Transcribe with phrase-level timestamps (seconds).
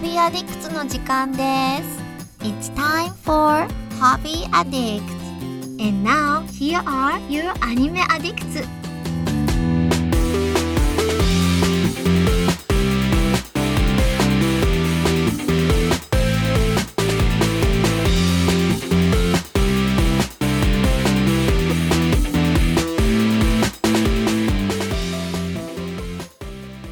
[0.00, 1.38] Hobby Addicts の時間で
[1.82, 2.44] す。
[2.44, 3.66] It's time for
[4.00, 5.02] Hobby Addicts.
[5.78, 8.66] And now, here are your anime addicts.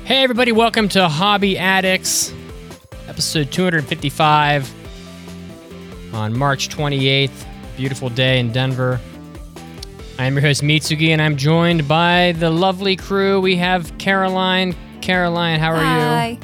[0.05, 2.31] Hey, everybody, welcome to Hobby Addicts,
[3.20, 4.74] episode 255
[6.14, 7.46] on March 28th.
[7.76, 8.98] Beautiful day in Denver.
[10.18, 13.42] I am your host, Mitsugi, and I'm joined by the lovely crew.
[13.42, 14.74] We have Caroline.
[15.02, 15.82] Caroline, how are you?
[15.84, 16.40] Hi.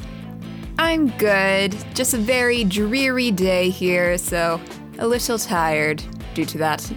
[0.78, 1.74] I'm good.
[1.94, 4.60] Just a very dreary day here, so
[4.98, 6.04] a little tired
[6.34, 6.92] due to that.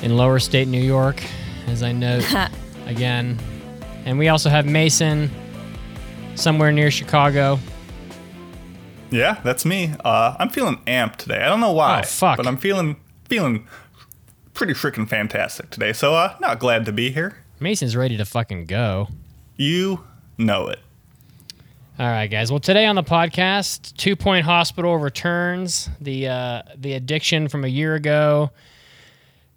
[0.00, 1.22] In Lower State, New York,
[1.66, 2.24] as I note
[2.86, 3.38] again.
[4.06, 5.30] And we also have Mason,
[6.34, 7.58] somewhere near Chicago.
[9.10, 9.94] Yeah, that's me.
[10.04, 11.42] Uh, I'm feeling amped today.
[11.42, 12.36] I don't know why, Oh, fuck.
[12.36, 12.96] but I'm feeling
[13.28, 13.66] feeling
[14.54, 15.92] pretty freaking fantastic today.
[15.92, 17.38] So, uh, not glad to be here.
[17.60, 19.08] Mason's ready to fucking go.
[19.56, 20.04] You
[20.38, 20.78] know it.
[21.98, 22.50] All right, guys.
[22.50, 25.88] Well, today on the podcast, Two Point Hospital returns.
[26.00, 28.50] The uh, the addiction from a year ago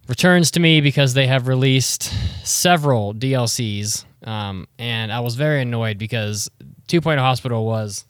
[0.08, 2.03] returns to me because they have released
[2.47, 6.50] several DLCs, um, and I was very annoyed because
[6.88, 8.05] Two Point Hospital was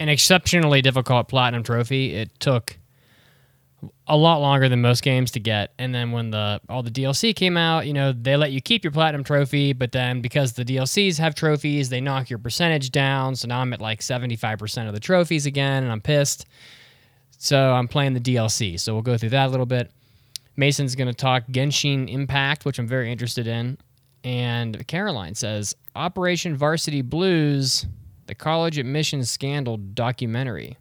[0.00, 2.14] an exceptionally difficult platinum trophy.
[2.14, 2.76] It took
[4.06, 5.72] a lot longer than most games to get.
[5.78, 8.82] And then when the all the DLC came out, you know, they let you keep
[8.82, 13.36] your platinum trophy, but then because the DLCs have trophies, they knock your percentage down.
[13.36, 16.46] So now I'm at like 75% of the trophies again, and I'm pissed.
[17.38, 18.80] So I'm playing the DLC.
[18.80, 19.90] So we'll go through that a little bit.
[20.56, 23.78] Mason's going to talk Genshin Impact, which I'm very interested in.
[24.24, 27.86] And Caroline says Operation Varsity Blues,
[28.30, 30.78] the college admissions scandal documentary.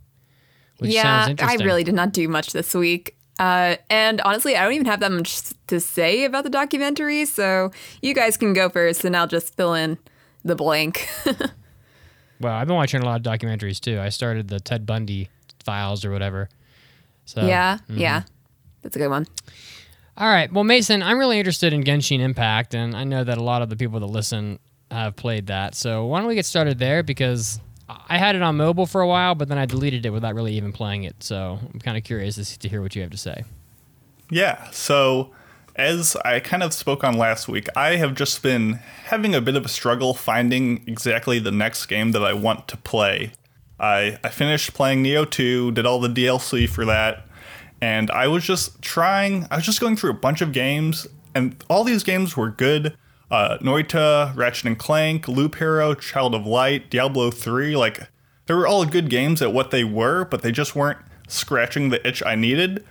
[0.78, 3.17] Which yeah, I really did not do much this week.
[3.39, 7.71] Uh, and honestly, I don't even have that much to say about the documentary, so
[8.02, 9.98] you guys can go first and I'll just fill in
[10.43, 11.09] the blank.
[12.42, 13.99] Well, I've been watching a lot of documentaries too.
[13.99, 15.30] I started the Ted Bundy
[15.64, 16.49] files or whatever.
[17.26, 17.98] So yeah, mm-hmm.
[17.98, 18.23] yeah.
[18.82, 19.27] That's a good one.
[20.17, 20.52] All right.
[20.52, 23.70] Well, Mason, I'm really interested in Genshin Impact, and I know that a lot of
[23.70, 24.59] the people that listen
[24.92, 25.76] have played that.
[25.76, 27.04] So why don't we get started there?
[27.04, 27.60] Because
[28.08, 30.54] I had it on mobile for a while, but then I deleted it without really
[30.54, 31.23] even playing it.
[31.23, 33.44] So I'm kind of curious to, to hear what you have to say.
[34.30, 34.70] Yeah.
[34.72, 35.32] So,
[35.76, 39.55] as I kind of spoke on last week, I have just been having a bit
[39.55, 43.32] of a struggle finding exactly the next game that I want to play.
[43.80, 47.26] I, I finished playing Nioh 2, did all the DLC for that,
[47.82, 51.56] and I was just trying, I was just going through a bunch of games, and
[51.70, 52.98] all these games were good.
[53.31, 58.07] Uh, Noita, Ratchet and Clank, Loop Hero, Child of Light, Diablo 3, like,
[58.47, 60.97] they were all good games at what they were, but they just weren't
[61.27, 62.83] scratching the itch I needed.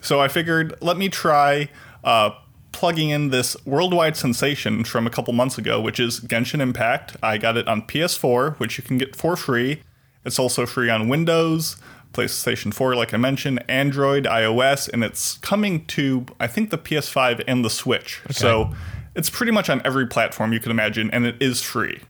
[0.00, 1.68] So I figured, let me try
[2.02, 2.30] uh,
[2.72, 7.16] plugging in this worldwide sensation from a couple months ago, which is Genshin Impact.
[7.22, 9.82] I got it on PS4, which you can get for free.
[10.24, 11.76] It's also free on Windows,
[12.12, 17.44] PlayStation 4, like I mentioned, Android, iOS, and it's coming to, I think, the PS5
[17.46, 18.22] and the Switch.
[18.30, 18.74] So
[19.16, 22.00] it's pretty much on every platform you can imagine, and it is free.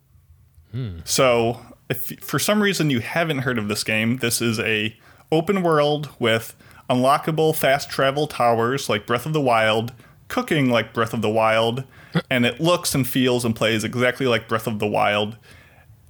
[1.04, 4.94] So, if for some reason you haven't heard of this game, this is a
[5.32, 6.54] open world with
[6.90, 9.92] unlockable fast travel towers like Breath of the Wild,
[10.28, 11.84] cooking like Breath of the Wild,
[12.30, 15.36] and it looks and feels and plays exactly like Breath of the Wild,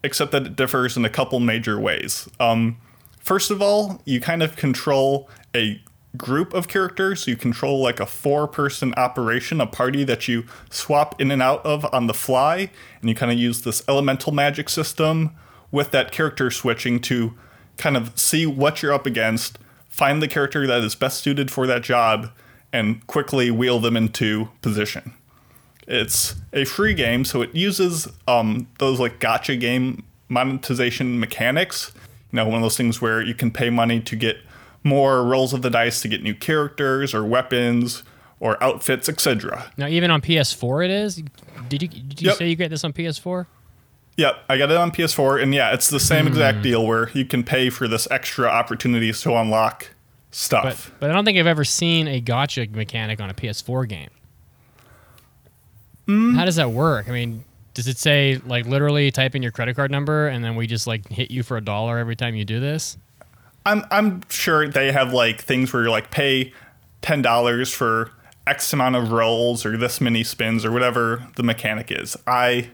[0.02, 2.28] except that it differs in a couple major ways.
[2.40, 2.78] Um,
[3.20, 5.80] first of all, you kind of control a
[6.16, 7.24] group of characters.
[7.24, 11.42] So you control like a four person operation, a party that you swap in and
[11.42, 12.70] out of on the fly.
[13.00, 15.34] And you kind of use this elemental magic system
[15.70, 17.34] with that character switching to
[17.76, 21.66] kind of see what you're up against, find the character that is best suited for
[21.66, 22.30] that job,
[22.72, 25.12] and quickly wheel them into position.
[25.86, 31.92] It's a free game, so it uses um, those like gacha game monetization mechanics.
[32.32, 34.38] You know, one of those things where you can pay money to get
[34.86, 38.02] more rolls of the dice to get new characters or weapons
[38.40, 39.70] or outfits, etc.
[39.76, 41.22] Now, even on PS4, it is.
[41.68, 42.36] Did you did you Yep.
[42.36, 43.46] say you get this on PS4?
[44.16, 46.62] Yep, I got it on PS4, and yeah, it's the same exact hmm.
[46.62, 49.90] deal where you can pay for this extra opportunities to unlock
[50.30, 50.92] stuff.
[51.00, 54.10] but I don't think I've ever seen a gacha mechanic on a PS4 game.
[56.08, 56.36] Mm.
[56.36, 57.08] How does that work?
[57.08, 57.44] I mean,
[57.74, 60.86] does it say like literally type in your credit card number and then we just
[60.86, 62.96] like hit you for a dollar every time you do this?
[63.66, 66.52] I'm I'm sure they have like things where you're like pay
[67.02, 68.12] ten dollars for
[68.46, 72.16] X amount of rolls or this many spins or whatever the mechanic is.
[72.26, 72.70] I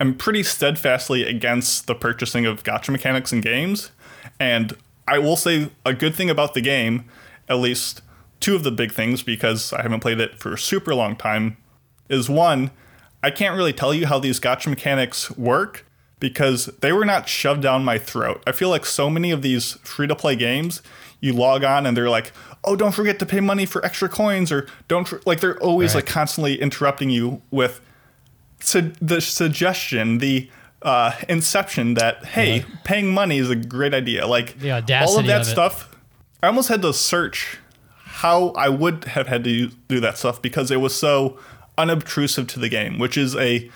[0.00, 3.92] am pretty steadfastly against the purchasing of gacha mechanics in games.
[4.40, 7.04] And I will say a good thing about the game,
[7.48, 8.02] at least
[8.40, 11.56] two of the big things, because I haven't played it for a super long time,
[12.08, 12.72] is one,
[13.22, 15.86] I can't really tell you how these gacha mechanics work
[16.22, 18.40] because they were not shoved down my throat.
[18.46, 20.80] I feel like so many of these free to play games,
[21.20, 22.30] you log on and they're like,
[22.64, 26.04] "Oh, don't forget to pay money for extra coins," or "Don't like." They're always Right.
[26.04, 27.80] like constantly interrupting you with
[28.60, 30.48] su- the suggestion, the
[30.82, 34.26] uh, inception that hey, paying money is a great idea.
[34.26, 34.56] Like
[35.10, 35.88] all of that of stuff.
[36.42, 37.58] I almost had to search
[38.04, 41.38] how I would have had to do that stuff because it was so
[41.78, 43.70] unobtrusive to the game, which is a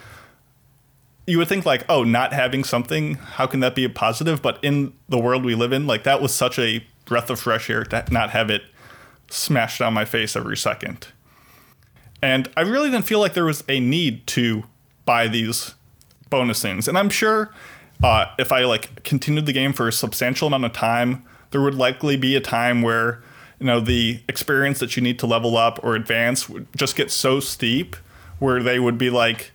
[1.27, 4.41] you would think like, oh, not having something, how can that be a positive?
[4.41, 7.69] But in the world we live in, like that was such a breath of fresh
[7.69, 8.63] air to not have it
[9.29, 11.09] smashed on my face every second.
[12.23, 14.65] And I really didn't feel like there was a need to
[15.05, 15.75] buy these
[16.31, 16.89] bonus things.
[16.89, 17.53] And I'm sure
[18.03, 21.75] uh, if I like continued the game for a substantial amount of time, there would
[21.75, 23.23] likely be a time where
[23.59, 27.11] you know the experience that you need to level up or advance would just get
[27.11, 27.97] so steep
[28.39, 29.53] where they would be like,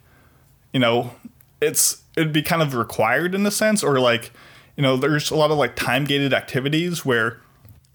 [0.73, 1.13] you know,
[1.61, 4.31] it's it'd be kind of required in a sense, or like,
[4.75, 7.39] you know, there's a lot of like time gated activities where,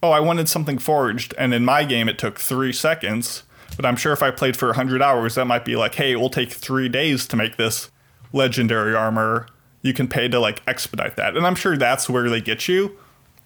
[0.03, 3.43] oh, I wanted something forged, and in my game it took three seconds.
[3.77, 6.17] But I'm sure if I played for 100 hours, that might be like, hey, it
[6.17, 7.91] will take three days to make this
[8.33, 9.47] legendary armor.
[9.83, 11.37] You can pay to like expedite that.
[11.37, 12.97] And I'm sure that's where they get you.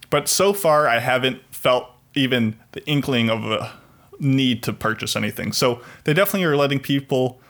[0.08, 3.72] But so far, I haven't felt even the inkling of a
[4.20, 5.52] need to purchase anything.
[5.52, 7.40] So they definitely are letting people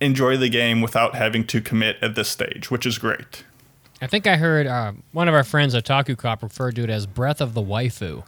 [0.00, 3.44] enjoy the game without having to commit at this stage, which is great.
[4.00, 7.06] I think I heard uh, one of our friends, Otaku Cop, referred to it as
[7.06, 8.22] Breath of the Waifu.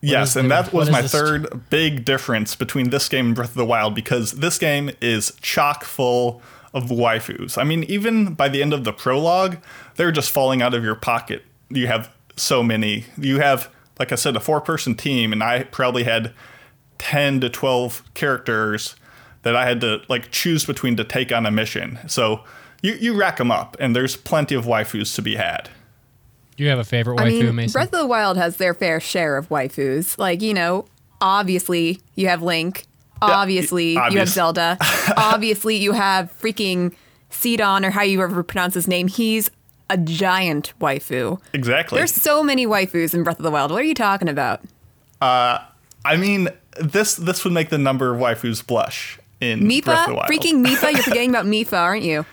[0.00, 3.66] yes, and that was my third big difference between this game and Breath of the
[3.66, 6.40] Wild because this game is chock full
[6.72, 7.58] of waifus.
[7.58, 9.58] I mean, even by the end of the prologue,
[9.96, 11.42] they're just falling out of your pocket.
[11.68, 13.04] You have so many.
[13.18, 13.68] You have,
[13.98, 16.32] like I said, a four person team, and I probably had
[16.98, 18.94] 10 to 12 characters
[19.42, 21.98] that I had to like choose between to take on a mission.
[22.06, 22.44] So
[22.82, 25.70] you, you rack them up, and there's plenty of waifus to be had.
[26.56, 27.72] Do you have a favorite waifu, I waifu, mean, Mason?
[27.72, 30.18] Breath of the Wild has their fair share of waifus.
[30.18, 30.86] Like, you know,
[31.20, 32.84] obviously you have Link.
[33.22, 34.28] Obviously you have.
[34.28, 34.78] Zelda.
[35.16, 36.94] obviously you have freaking
[37.30, 39.08] Sidon or how you ever pronounce his name.
[39.08, 39.50] He's
[39.90, 41.40] a giant waifu.
[41.52, 41.98] Exactly.
[41.98, 43.70] There's so many waifus in Breath of the Wild.
[43.70, 44.62] What are you talking about?
[45.20, 45.58] Uh,
[46.04, 46.48] I mean,
[46.80, 50.14] this this would make the number of waifus blush in Breath of the Mipha?
[50.16, 50.28] Wild.
[50.30, 50.92] Freaking Mipha?
[50.92, 52.24] You're forgetting about Mipha, aren't you?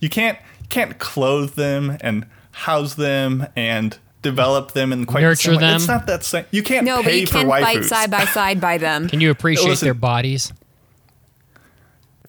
[0.00, 5.26] you can't you can't clothe them and house them and develop them in quite the
[5.28, 5.60] Nurture same way.
[5.66, 5.76] them.
[5.76, 6.44] It's not that same.
[6.50, 7.62] You can't No, but you for can waifus.
[7.62, 9.08] fight side by side by them.
[9.08, 10.52] Can you appreciate Listen- their bodies?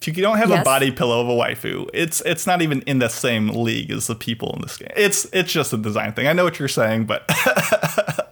[0.05, 2.99] if you don't have a body pillow of a waifu, it's it's not even in
[2.99, 4.89] the same league as the people in this game.
[4.97, 6.27] It's it's just a design thing.
[6.27, 7.23] I know what you're saying, but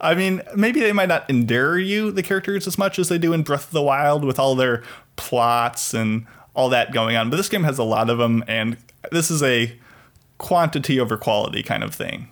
[0.00, 3.32] I mean, maybe they might not endear you the characters as much as they do
[3.32, 4.82] in Breath of the Wild with all their
[5.16, 7.30] plots and all that going on.
[7.30, 8.76] But this game has a lot of them, and
[9.10, 9.76] this is a
[10.38, 12.28] quantity over quality kind of thing.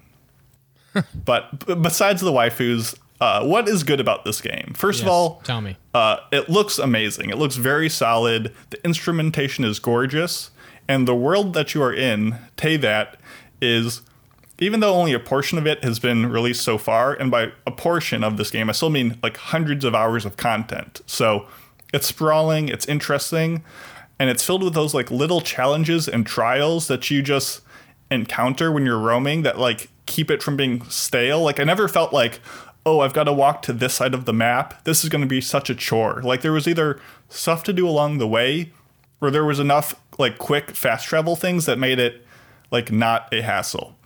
[1.25, 4.73] but b- besides the waifus, uh, what is good about this game?
[4.77, 5.77] First of all, tell me.
[5.95, 7.31] uh, it looks amazing.
[7.31, 8.53] It looks very solid.
[8.71, 10.51] The instrumentation is gorgeous,
[10.87, 13.15] and the world that you are in, Teyvat,
[13.63, 14.03] is
[14.59, 17.71] even though only a portion of it has been released so far, and by a
[17.71, 21.01] portion of this game, I still mean like hundreds of hours of content.
[21.07, 21.47] So
[21.93, 23.65] it's sprawling, it's interesting,
[24.19, 27.63] and it's filled with those like little challenges and trials that you just
[28.11, 31.43] encounter when you're roaming that like keep it from being stale.
[31.43, 32.41] Like I never felt like,
[32.87, 34.85] oh, I've got to walk to this side of the map.
[34.85, 36.23] This is going to be such a chore.
[36.23, 38.71] Like there was either stuff to do along the way,
[39.21, 42.25] or there was enough like quick fast travel things that made it
[42.71, 43.97] like not a hassle.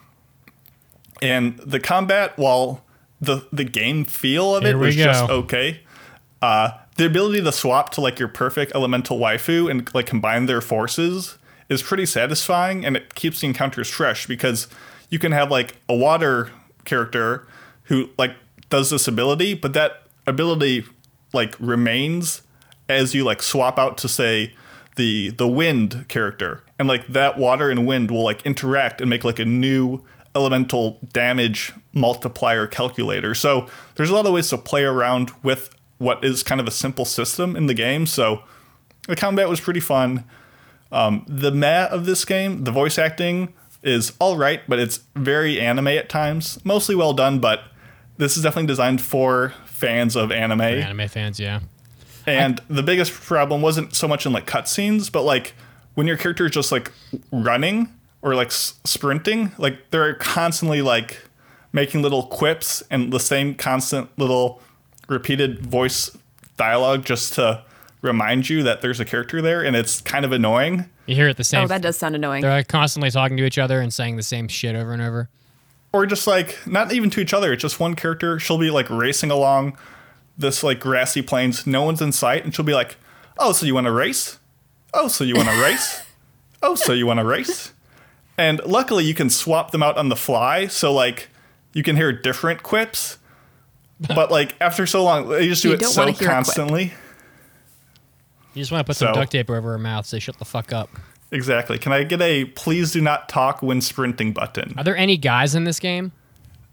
[1.20, 2.84] And the combat, while
[3.20, 5.80] the the game feel of it Here we was just okay,
[6.42, 10.60] uh, the ability to swap to like your perfect elemental waifu and like combine their
[10.60, 14.68] forces is pretty satisfying and it keeps the encounters fresh because
[15.10, 16.50] you can have like a water
[16.84, 17.46] character
[17.84, 18.34] who like
[18.70, 20.84] does this ability but that ability
[21.32, 22.42] like remains
[22.88, 24.52] as you like swap out to say
[24.98, 26.62] the the wind character.
[26.78, 30.02] And like that water and wind will like interact and make like a new
[30.35, 33.35] elemental damage multiplier calculator.
[33.35, 36.70] So there's a lot of ways to play around with what is kind of a
[36.70, 38.06] simple system in the game.
[38.06, 38.42] So
[39.06, 40.25] the combat was pretty fun.
[40.90, 45.61] Um, the mat of this game the voice acting is all right but it's very
[45.61, 46.64] anime at times.
[46.64, 47.64] Mostly well done but
[48.16, 50.61] this is definitely designed for fans of anime.
[50.61, 51.61] Anime fans, yeah.
[52.26, 55.54] and the biggest problem wasn't so much in like cutscenes, but like
[55.94, 56.92] when your character is just like
[57.32, 57.88] running
[58.28, 61.23] or like s- sprinting, like they're constantly like
[61.73, 64.61] making little quips and the same constant little
[65.08, 66.16] repeated voice
[66.56, 67.62] dialogue just to
[68.02, 70.88] remind you that there's a character there, and it's kind of annoying.
[71.06, 71.64] You hear it the same.
[71.64, 72.42] Oh, that does sound annoying.
[72.42, 75.28] They're like constantly talking to each other and saying the same shit over and over.
[75.92, 78.88] or just like not even to each other it's just one character she'll be like
[78.90, 79.75] racing along
[80.37, 82.97] this like grassy plains no one's in sight and she'll be like
[83.38, 84.38] oh so you want to race
[84.92, 86.02] oh so you want to race
[86.62, 87.73] oh so you want to race
[88.38, 91.28] and luckily you can swap them out on the fly so like
[91.75, 93.18] you can hear different quips
[94.14, 96.30] but like after so long they just do You it so wanna hear a quip.
[96.30, 96.92] constantly
[98.54, 100.45] You just want to put some So- duct tape over her mouth, they shut the
[100.45, 100.88] fuck up.
[101.30, 105.16] exactly can i get a please do not talk when sprinting button Are there any
[105.18, 106.12] guys in this game?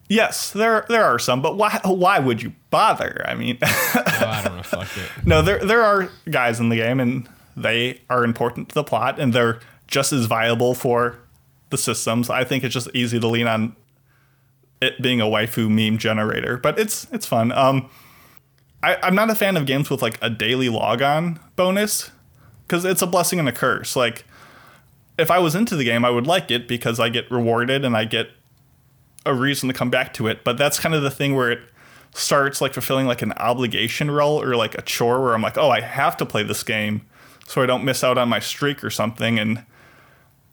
[0.07, 4.41] yes there there are some but why why would you bother i mean Oh, I
[4.45, 4.63] don't know.
[4.63, 5.25] Fuck it.
[5.27, 9.19] No, there there are guys in the game, and they are important to the plot,
[9.19, 11.19] and they're just as viable for
[11.69, 12.29] the systems.
[12.29, 13.75] I think it's just easy to lean on
[14.81, 17.51] it being a waifu meme generator, but it's it's fun.
[17.51, 17.89] Um,
[18.83, 22.11] I, I'm not a fan of games with like a daily logon bonus
[22.67, 23.95] because it's a blessing and a curse.
[23.95, 24.25] Like,
[25.17, 27.95] if I was into the game, I would like it because I get rewarded and
[27.95, 28.29] I get
[29.25, 30.43] a reason to come back to it.
[30.43, 31.61] But that's kind of the thing where it
[32.13, 35.69] starts like fulfilling like an obligation role or like a chore where I'm like, oh,
[35.69, 37.01] I have to play this game
[37.47, 39.37] so I don't miss out on my streak or something.
[39.39, 39.65] And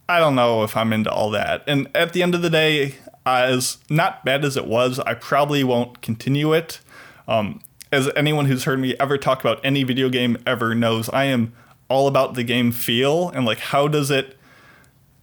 [0.08, 1.62] I don't know if I'm into all that.
[1.66, 5.64] And at the end of the day, as not bad as it was, I probably
[5.64, 6.80] won't continue it.
[7.28, 11.24] Um, as anyone who's heard me ever talk about any video game ever knows, I
[11.24, 11.52] am
[11.88, 14.36] all about the game feel and like how does it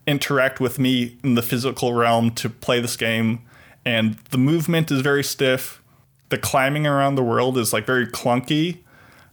[0.10, 3.42] interact with me in the physical realm to play this game.
[3.86, 5.82] And the movement is very stiff.
[6.30, 8.80] The climbing around the world is like very clunky.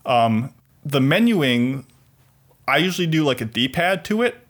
[0.05, 1.85] Um, the menuing,
[2.69, 4.46] I usually do like a D pad to it,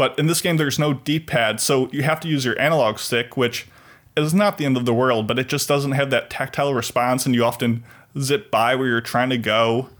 [0.00, 2.98] but in this game there's no D pad, so you have to use your analog
[2.98, 3.68] stick, which
[4.16, 7.26] is not the end of the world, but it just doesn't have that tactile response,
[7.26, 7.84] and you often
[8.18, 9.90] zip by where you're trying to go.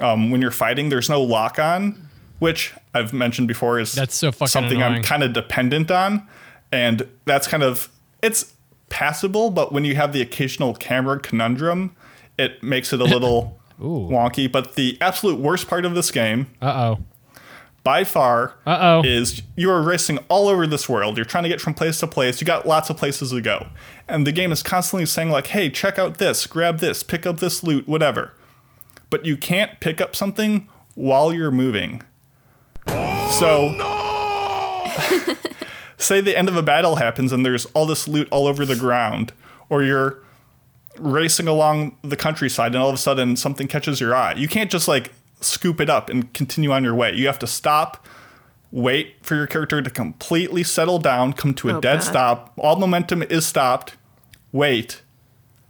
[0.00, 4.30] Um, when you're fighting, there's no lock on, which I've mentioned before is That's so
[4.30, 6.28] fucking something I'm kind of dependent on,
[6.70, 7.88] and that's kind of
[8.22, 8.52] it's
[8.90, 9.48] passable.
[9.50, 11.96] But when you have the occasional camera conundrum,
[12.36, 14.52] it makes it a little wonky.
[14.52, 17.04] But the absolute worst part of this game, Uh oh.
[17.86, 19.02] By far, Uh oh.
[19.04, 21.16] is you are racing all over this world.
[21.16, 22.40] You're trying to get from place to place.
[22.40, 23.68] You got lots of places to go.
[24.08, 27.38] And the game is constantly saying, like, hey, check out this, grab this, pick up
[27.38, 28.32] this loot, whatever.
[29.08, 30.66] But you can't pick up something
[30.96, 32.02] while you're moving.
[33.38, 33.76] so,
[35.96, 38.74] say the end of a battle happens and there's all this loot all over the
[38.74, 39.32] ground,
[39.68, 40.24] or you're
[40.98, 44.34] racing along the countryside and all of a sudden something catches your eye.
[44.34, 45.12] You can't just like
[45.46, 47.14] scoop it up and continue on your way.
[47.14, 48.06] You have to stop,
[48.72, 52.04] wait for your character to completely settle down, come to a Oh, dead God.
[52.04, 52.52] stop.
[52.56, 53.96] All momentum is stopped.
[54.52, 55.02] Wait.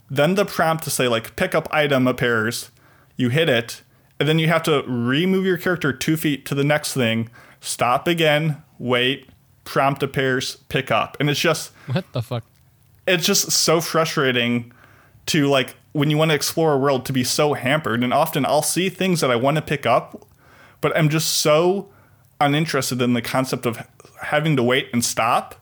[0.09, 2.71] Then the prompt to say like pick up item appears.
[3.17, 3.81] You hit it,
[4.19, 7.29] and then you have to remove your character two feet to the next thing.
[7.61, 8.61] Stop again.
[8.79, 9.29] Wait.
[9.65, 10.57] Prompt appears.
[10.69, 12.43] Pick up, and it's just What the fuck?
[13.05, 14.71] it's just so frustrating
[15.27, 18.45] to like when you want to explore a world to be so hampered and often
[18.45, 20.27] I'll see things that I want to pick up
[20.79, 21.89] but I'm just so
[22.39, 23.85] uninterested in the concept of
[24.21, 25.55] having to wait and stop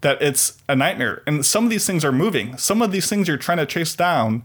[0.00, 1.22] that it's a nightmare.
[1.26, 2.56] And some of these things are moving.
[2.56, 4.44] Some of these things you're trying to chase down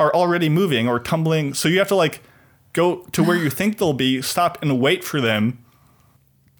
[0.00, 1.54] are already moving or tumbling.
[1.54, 2.22] So you have to like
[2.72, 5.64] go to where you think they'll be stop and wait for them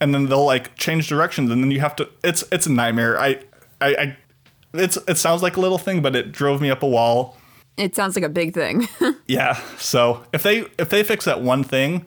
[0.01, 3.19] and then they'll like change directions and then you have to it's it's a nightmare.
[3.19, 3.41] I
[3.81, 4.17] i, I
[4.75, 7.37] it's it sounds like a little thing but it drove me up a wall
[7.77, 8.89] It sounds like a big thing.
[9.27, 12.07] yeah so if they if they fix that one thing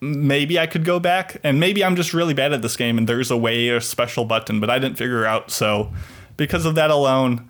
[0.00, 3.08] maybe i could go back and maybe i'm just really bad at this game and
[3.08, 5.92] there's a way a special button but i didn't figure out so
[6.36, 7.48] because of that alone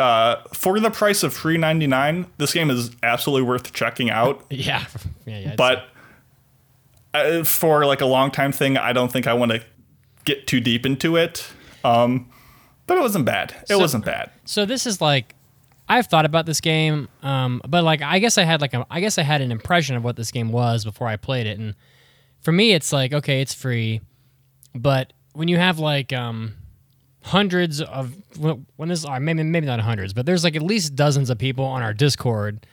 [0.00, 4.84] uh, for the price of free 99 this game is absolutely worth checking out Yeah.
[5.26, 5.38] Yeah.
[5.38, 5.54] yeah.
[5.56, 5.88] but
[7.14, 9.62] uh, for like a long time thing, I don't think I want to
[10.24, 11.48] get too deep into it.
[11.82, 12.28] Um,
[12.86, 13.54] but it wasn't bad.
[13.62, 14.30] It So- wasn't bad.
[14.44, 15.34] So this is like,
[15.88, 19.00] I've thought about this game, um, but like I guess I had like a, I
[19.00, 21.74] guess I had an impression of what this game was before I played it, and
[22.40, 24.00] for me, it's like okay, it's free,
[24.74, 26.54] but when you have like um,
[27.22, 31.38] hundreds of when this, maybe maybe not hundreds, but there's like at least dozens of
[31.38, 32.66] people on our Discord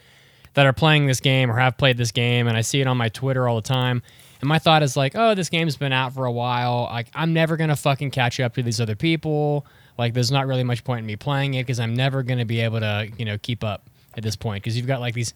[0.56, 2.98] that are playing this game or have played this game, and I see it on
[2.98, 4.02] my Twitter all the time.
[4.42, 6.90] And my thought is like, oh, this game's been out for a while.
[6.92, 9.66] Like, I'm never gonna fucking catch up to these other people.
[9.98, 12.62] Like, there's not really much point in me playing it because I'm never gonna be
[12.62, 14.64] able to, you know, keep up at this point.
[14.64, 15.34] Because you've got like these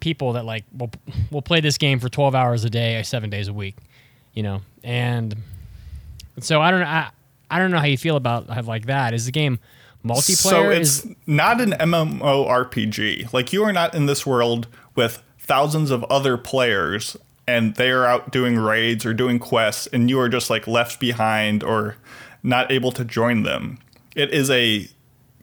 [0.00, 0.90] people that like will
[1.30, 3.76] will play this game for 12 hours a day, seven days a week,
[4.34, 5.36] you know, and
[6.40, 6.86] so I don't know.
[6.86, 7.10] I,
[7.50, 9.14] I don't know how you feel about like that.
[9.14, 9.58] Is the game
[10.04, 10.36] multiplayer?
[10.36, 13.32] So it's is, not an MMORPG.
[13.32, 17.16] Like you are not in this world with thousands of other players
[17.46, 21.00] and they are out doing raids or doing quests and you are just like left
[21.00, 21.96] behind or
[22.42, 23.78] not able to join them.
[24.14, 24.88] It is a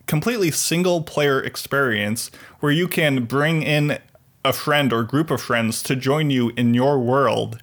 [0.05, 3.99] completely single player experience where you can bring in
[4.43, 7.61] a friend or group of friends to join you in your world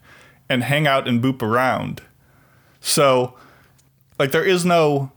[0.49, 2.03] and hang out and boop around.
[2.81, 3.35] So
[4.19, 5.13] like there is no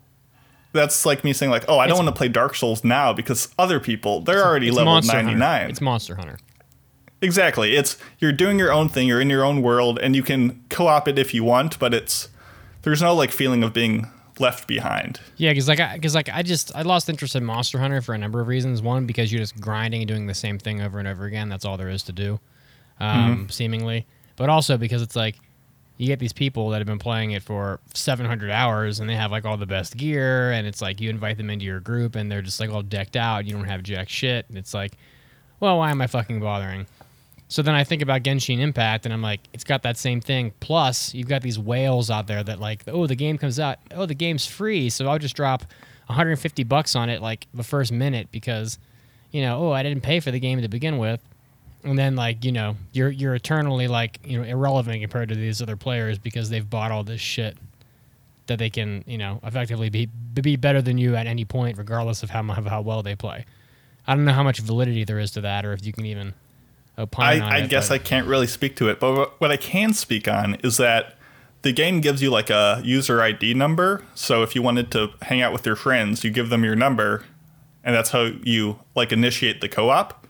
[0.71, 3.47] that's like me saying like, "Oh, I don't want to play Dark Souls now because
[3.57, 5.69] other people, they're already it's level 99." Hunter.
[5.69, 6.37] It's Monster Hunter.
[7.21, 7.75] Exactly.
[7.75, 11.07] It's you're doing your own thing, you're in your own world and you can co-op
[11.07, 12.27] it if you want, but it's
[12.85, 14.07] there's no like feeling of being
[14.39, 15.19] left behind.
[15.37, 18.17] Yeah, because like, because like, I just I lost interest in Monster Hunter for a
[18.17, 18.81] number of reasons.
[18.81, 21.49] One, because you're just grinding and doing the same thing over and over again.
[21.49, 22.39] That's all there is to do,
[22.99, 24.05] um, seemingly.
[24.35, 25.35] But also because it's like
[25.97, 29.31] you get these people that have been playing it for 700 hours and they have
[29.31, 32.31] like all the best gear, and it's like you invite them into your group and
[32.31, 33.45] they're just like all decked out.
[33.45, 34.93] You don't have jack shit, and it's like,
[35.59, 36.85] well, why am I fucking bothering?
[37.47, 40.51] So then I think about Genshin Impact, and I'm like, it's got that same thing.
[40.59, 44.05] Plus, you've got these whales out there that like, oh, the game comes out, oh,
[44.05, 45.61] the game's free, so I'll just drop
[46.07, 48.79] 150 bucks on it like the first minute because,
[49.31, 51.21] you know, oh, I didn't pay for the game to begin with,
[51.83, 55.61] and then like, you know, you're you're eternally like, you know, irrelevant compared to these
[55.61, 57.57] other players because they've bought all this shit
[58.47, 62.23] that they can, you know, effectively be be better than you at any point, regardless
[62.23, 63.45] of how of how well they play.
[64.07, 66.33] I don't know how much validity there is to that, or if you can even
[66.97, 69.51] opine I, I it, guess but- I can't really speak to it, but what- what
[69.51, 71.17] I can speak on is that
[71.61, 74.03] the game gives you like a user ID number.
[74.13, 77.23] So if you wanted to hang out with your friends, you give them your number,
[77.83, 80.27] and that's how you like initiate the co-op.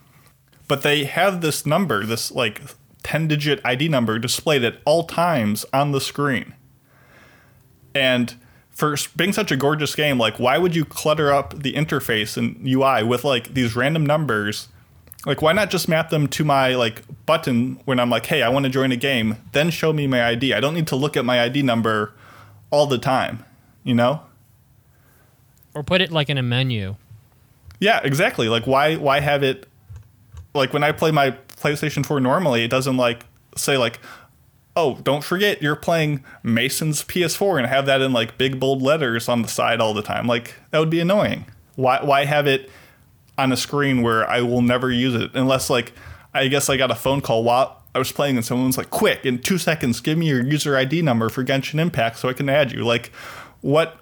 [0.67, 2.61] But they have this number, this like
[3.03, 6.53] 10 digit ID number displayed at all times on the screen.
[7.93, 8.35] And
[8.71, 12.59] for being such a gorgeous game, like why would you clutter up the interface and
[12.67, 14.69] UI with like these random numbers?
[15.25, 18.49] Like why not just map them to my like button when I'm like, "Hey, I
[18.49, 20.53] want to join a game." Then show me my ID.
[20.53, 22.13] I don't need to look at my ID number
[22.69, 23.43] all the time,
[23.83, 24.21] you know?
[25.75, 26.95] or put it like in a menu.
[27.79, 28.49] Yeah, exactly.
[28.49, 29.67] Like why why have it
[30.55, 33.99] like when I play my PlayStation 4 normally, it doesn't like say like
[34.77, 39.29] oh, don't forget you're playing Mason's PS4 and have that in like big bold letters
[39.29, 40.27] on the side all the time.
[40.27, 41.45] Like that would be annoying.
[41.75, 42.71] Why why have it
[43.37, 45.93] on a screen where I will never use it unless like
[46.33, 49.25] I guess I got a phone call while I was playing and someone's like, "Quick,
[49.25, 52.49] in 2 seconds, give me your user ID number for Genshin Impact so I can
[52.49, 53.11] add you." Like
[53.61, 53.99] what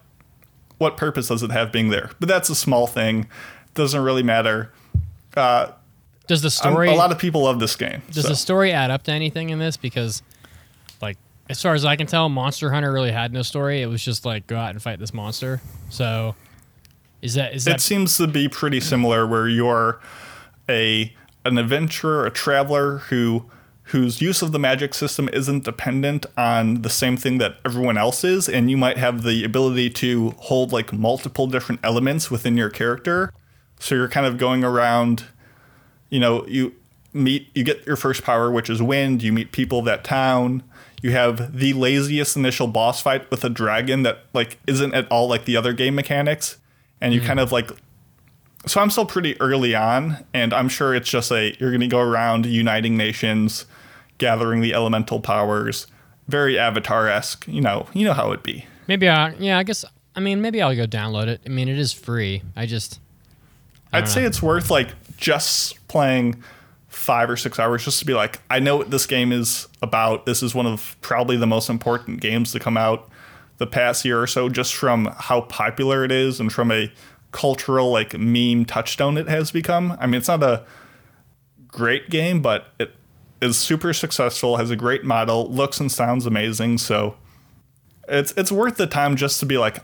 [0.79, 2.09] what purpose does it have being there?
[2.19, 3.27] But that's a small thing.
[3.75, 4.71] Doesn't really matter.
[5.35, 5.71] Uh,
[6.27, 8.01] Does the I'm- story a lot of people love this game.
[8.11, 8.29] does so.
[8.29, 9.77] the story add up to anything in this?
[9.77, 10.21] Because,
[11.01, 11.17] like,
[11.49, 13.81] as far as I can tell, Monster Hunter really had no story.
[13.81, 15.61] It was just like go out and fight this monster.
[15.89, 16.35] So,
[17.23, 19.99] is that is it seems to be pretty similar where you're
[20.69, 21.13] a
[21.45, 23.45] an adventurer, a traveler who
[23.87, 28.23] whose use of the magic system isn't dependent on the same thing that everyone else
[28.23, 32.69] is and you might have the ability to hold like multiple different elements within your
[32.69, 33.31] character.
[33.79, 35.25] So you're kind of going around
[36.09, 36.75] you know, you
[37.13, 40.61] meet you get your first power which is wind, you meet people of that town.
[41.01, 45.27] You have the laziest initial boss fight with a dragon that like isn't at all
[45.29, 46.57] like the other game mechanics
[47.03, 47.27] and you mm-hmm.
[47.27, 47.69] kind of like
[48.65, 51.87] so I'm still pretty early on, and I'm sure it's just a you're going to
[51.87, 53.65] go around uniting nations,
[54.17, 55.85] gathering the elemental powers,
[56.29, 57.45] very Avatar esque.
[57.45, 58.65] You know, you know how it'd be.
[58.87, 59.83] maybe I yeah I guess
[60.15, 61.41] I mean maybe I'll go download it.
[61.45, 62.41] I mean it is free.
[62.55, 62.99] I just
[63.91, 66.41] I'd say it's worth like just playing
[66.87, 70.25] five or six hours just to be like, I know what this game is about.
[70.25, 73.09] This is one of probably the most important games to come out
[73.57, 76.91] the past year or so, just from how popular it is and from a
[77.31, 79.97] cultural like meme touchstone it has become.
[79.99, 80.65] I mean, it's not a
[81.67, 82.91] great game, but it
[83.41, 86.77] is super successful, has a great model, looks and sounds amazing.
[86.77, 87.15] So
[88.07, 89.79] it's it's worth the time just to be like,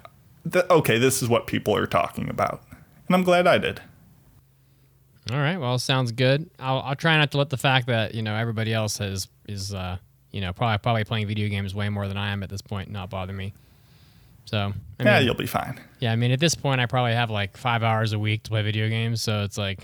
[0.55, 2.61] okay, this is what people are talking about,
[3.07, 3.81] and I'm glad I did.
[5.31, 5.57] all right.
[5.57, 6.49] Well, sounds good.
[6.59, 9.73] I'll I'll try not to let the fact that you know everybody else has is
[9.73, 9.97] uh
[10.31, 12.89] you know probably probably playing video games way more than I am at this point
[12.89, 13.53] not bother me.
[14.45, 15.79] So I yeah, mean, you'll be fine.
[15.99, 18.49] Yeah, I mean, at this point, I probably have like five hours a week to
[18.49, 19.79] play video games, so it's like,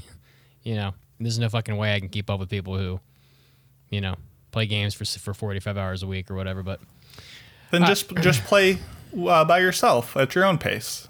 [0.62, 3.00] you know, there's no fucking way I can keep up with people who,
[3.90, 4.14] you know,
[4.50, 6.62] play games for for 45 hours a week or whatever.
[6.62, 6.80] But
[7.70, 8.78] Then just just play
[9.14, 11.06] uh, by yourself at your own pace.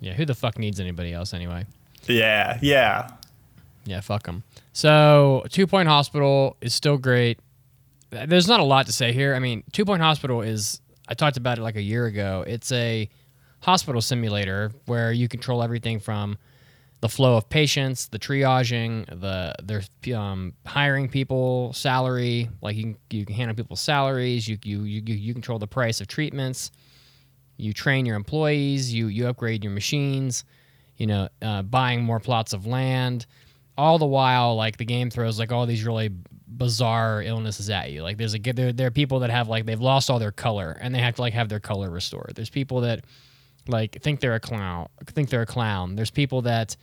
[0.00, 1.66] yeah, who the fuck needs anybody else anyway?
[2.06, 3.10] Yeah, yeah.
[3.86, 4.44] Yeah, fuck them.
[4.72, 7.40] So, Two Point Hospital is still great.
[8.10, 9.34] There's not a lot to say here.
[9.34, 12.44] I mean, Two Point Hospital is, I talked about it like a year ago.
[12.46, 13.08] It's a
[13.60, 16.38] hospital simulator where you control everything from
[17.00, 22.48] the flow of patients, the triaging, the they're um, hiring people, salary.
[22.60, 24.46] Like you, you can handle people's salaries.
[24.46, 26.70] You, you you you control the price of treatments.
[27.56, 28.92] You train your employees.
[28.92, 30.44] You you upgrade your machines.
[30.96, 33.26] You know, uh, buying more plots of land.
[33.78, 36.10] All the while, like the game throws like all these really
[36.56, 38.02] bizarre illnesses at you.
[38.02, 40.76] Like there's a there there are people that have like they've lost all their color
[40.80, 42.32] and they have to like have their color restored.
[42.34, 43.04] There's people that
[43.68, 44.88] like think they're a clown.
[45.06, 45.96] Think they're a clown.
[45.96, 46.76] There's people that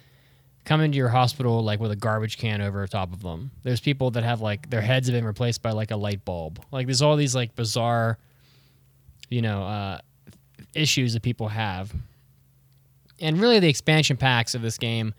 [0.65, 3.51] come into your hospital like with a garbage can over top of them.
[3.63, 6.59] There's people that have like their heads have been replaced by like a light bulb.
[6.71, 8.17] Like there's all these like bizarre,
[9.29, 9.99] you know, uh,
[10.73, 11.93] issues that people have.
[13.19, 15.13] And really, the expansion packs of this game,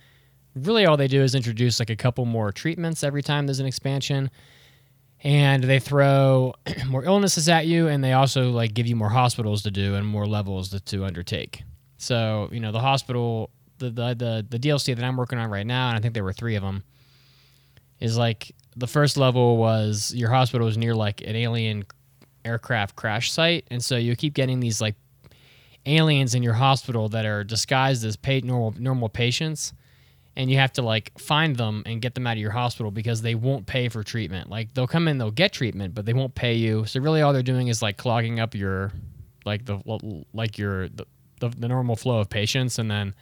[0.66, 3.66] really all they do is introduce like a couple more treatments every time there's an
[3.66, 4.30] expansion.
[5.24, 6.54] And they throw
[6.86, 10.06] more illnesses at you, and they also like give you more hospitals to do and
[10.06, 11.62] more levels to, to undertake.
[11.96, 15.66] So you know the hospital the, the the the DLC that I'm working on right
[15.66, 16.84] now, and I think there were three of them,
[18.00, 21.84] is like the first level was your hospital was near like an alien
[22.44, 24.94] aircraft crash site, and so you keep getting these like
[25.86, 29.72] aliens in your hospital that are disguised as pa- normal normal patients,
[30.38, 33.20] and you have to like find them and get them out of your hospital because
[33.22, 34.48] they won't pay for treatment.
[34.48, 36.86] Like they'll come in, they'll get treatment, but they won't pay you.
[36.86, 38.92] So really, all they're doing is like clogging up your
[39.44, 39.82] like the
[40.32, 41.06] like your the,
[41.40, 43.14] the, the normal flow of patients, and then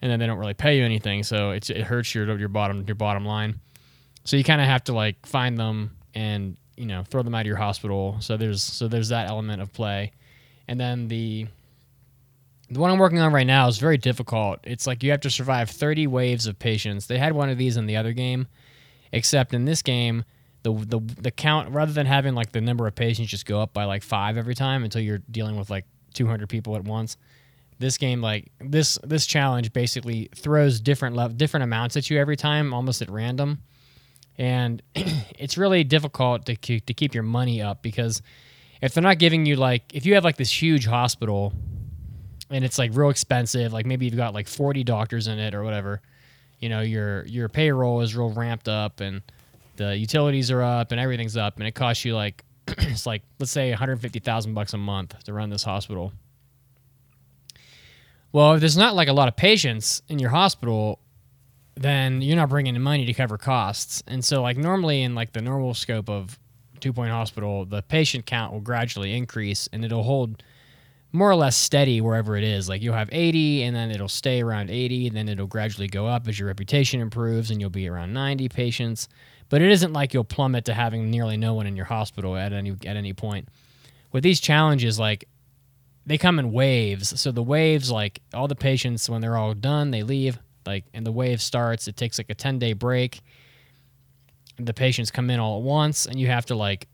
[0.00, 2.84] and then they don't really pay you anything, so it's it hurts your your bottom
[2.86, 3.58] your bottom line.
[4.22, 7.40] So you kind of have to like find them and you know throw them out
[7.40, 8.18] of your hospital.
[8.20, 10.12] So there's so there's that element of play,
[10.68, 11.48] and then the
[12.70, 14.60] the one I'm working on right now is very difficult.
[14.64, 17.06] It's like you have to survive 30 waves of patients.
[17.06, 18.46] They had one of these in the other game,
[19.12, 20.24] except in this game,
[20.62, 23.72] the the the count rather than having like the number of patients just go up
[23.72, 27.16] by like five every time until you're dealing with like 200 people at once
[27.78, 32.36] this game like this this challenge basically throws different le- different amounts at you every
[32.36, 33.58] time almost at random
[34.38, 38.20] and it's really difficult to keep, to keep your money up because
[38.82, 41.54] if they're not giving you like if you have like this huge hospital
[42.50, 45.62] and it's like real expensive like maybe you've got like 40 doctors in it or
[45.62, 46.00] whatever
[46.58, 49.22] you know your your payroll is real ramped up and
[49.76, 53.52] the utilities are up and everything's up and it costs you like it's like let's
[53.52, 56.12] say 150,000 bucks a month to run this hospital
[58.32, 61.00] well, if there's not like a lot of patients in your hospital,
[61.74, 64.02] then you're not bringing in money to cover costs.
[64.06, 66.38] And so, like normally in like the normal scope of
[66.78, 70.42] Two Point Hospital, the patient count will gradually increase, and it'll hold
[71.12, 72.68] more or less steady wherever it is.
[72.68, 76.06] Like you'll have 80, and then it'll stay around 80, and then it'll gradually go
[76.06, 79.08] up as your reputation improves, and you'll be around 90 patients.
[79.48, 82.52] But it isn't like you'll plummet to having nearly no one in your hospital at
[82.52, 83.48] any at any point.
[84.12, 85.26] With these challenges, like
[86.06, 87.20] they come in waves.
[87.20, 90.38] So the waves, like all the patients, when they're all done, they leave.
[90.66, 91.88] Like, and the wave starts.
[91.88, 93.20] It takes like a ten day break.
[94.56, 96.86] The patients come in all at once, and you have to like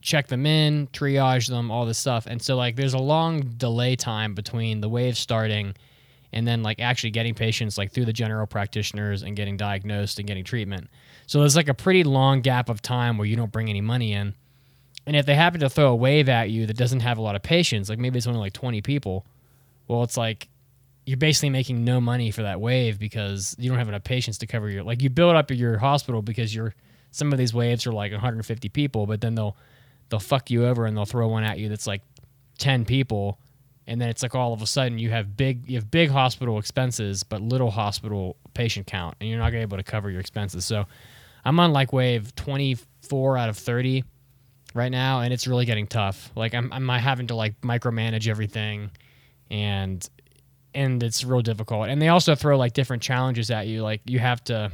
[0.00, 2.26] check them in, triage them, all this stuff.
[2.26, 5.74] And so like there's a long delay time between the wave starting
[6.32, 10.28] and then like actually getting patients like through the general practitioners and getting diagnosed and
[10.28, 10.88] getting treatment.
[11.26, 14.12] So there's like a pretty long gap of time where you don't bring any money
[14.12, 14.34] in.
[15.06, 17.34] And if they happen to throw a wave at you that doesn't have a lot
[17.34, 19.24] of patients, like maybe it's only like 20 people,
[19.88, 20.48] well, it's like
[21.06, 24.46] you're basically making no money for that wave because you don't have enough patients to
[24.46, 26.74] cover your like you build up your hospital because you're
[27.10, 29.56] some of these waves are like 150 people, but then they'll
[30.08, 32.02] they'll fuck you over and they'll throw one at you that's like
[32.58, 33.38] 10 people
[33.86, 36.58] and then it's like all of a sudden you have big you have big hospital
[36.58, 40.64] expenses but little hospital patient count and you're not able to cover your expenses.
[40.66, 40.84] So
[41.44, 44.04] I'm on like wave 24 out of 30
[44.74, 46.30] right now, and it's really getting tough.
[46.34, 48.90] Like I'm, I'm having to like micromanage everything,
[49.50, 50.06] and
[50.74, 51.88] and it's real difficult.
[51.88, 53.82] And they also throw like different challenges at you.
[53.82, 54.70] Like you have to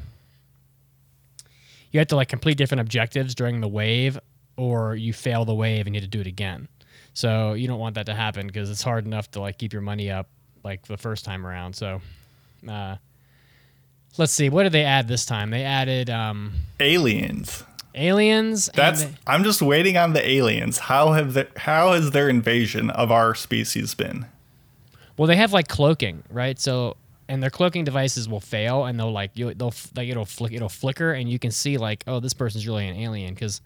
[1.92, 4.18] you have to like complete different objectives during the wave,
[4.56, 6.68] or you fail the wave and you have to do it again.
[7.12, 9.82] So you don't want that to happen because it's hard enough to like keep your
[9.82, 10.28] money up
[10.62, 11.74] like the first time around.
[11.74, 12.00] So.
[12.68, 12.96] Uh,
[14.16, 14.48] let's see.
[14.48, 15.50] What did they add this time?
[15.50, 17.62] They added um, aliens
[17.94, 18.70] aliens.
[18.74, 19.06] That's.
[19.26, 20.78] I'm just waiting on the aliens.
[20.78, 24.26] How have the, how has their invasion of our species been?
[25.16, 26.58] Well, they have like cloaking, right?
[26.58, 26.96] So,
[27.28, 30.68] and their cloaking devices will fail, and they'll like you, they'll like it'll flick, it'll
[30.68, 33.60] flicker, and you can see like, oh, this person's really an alien because,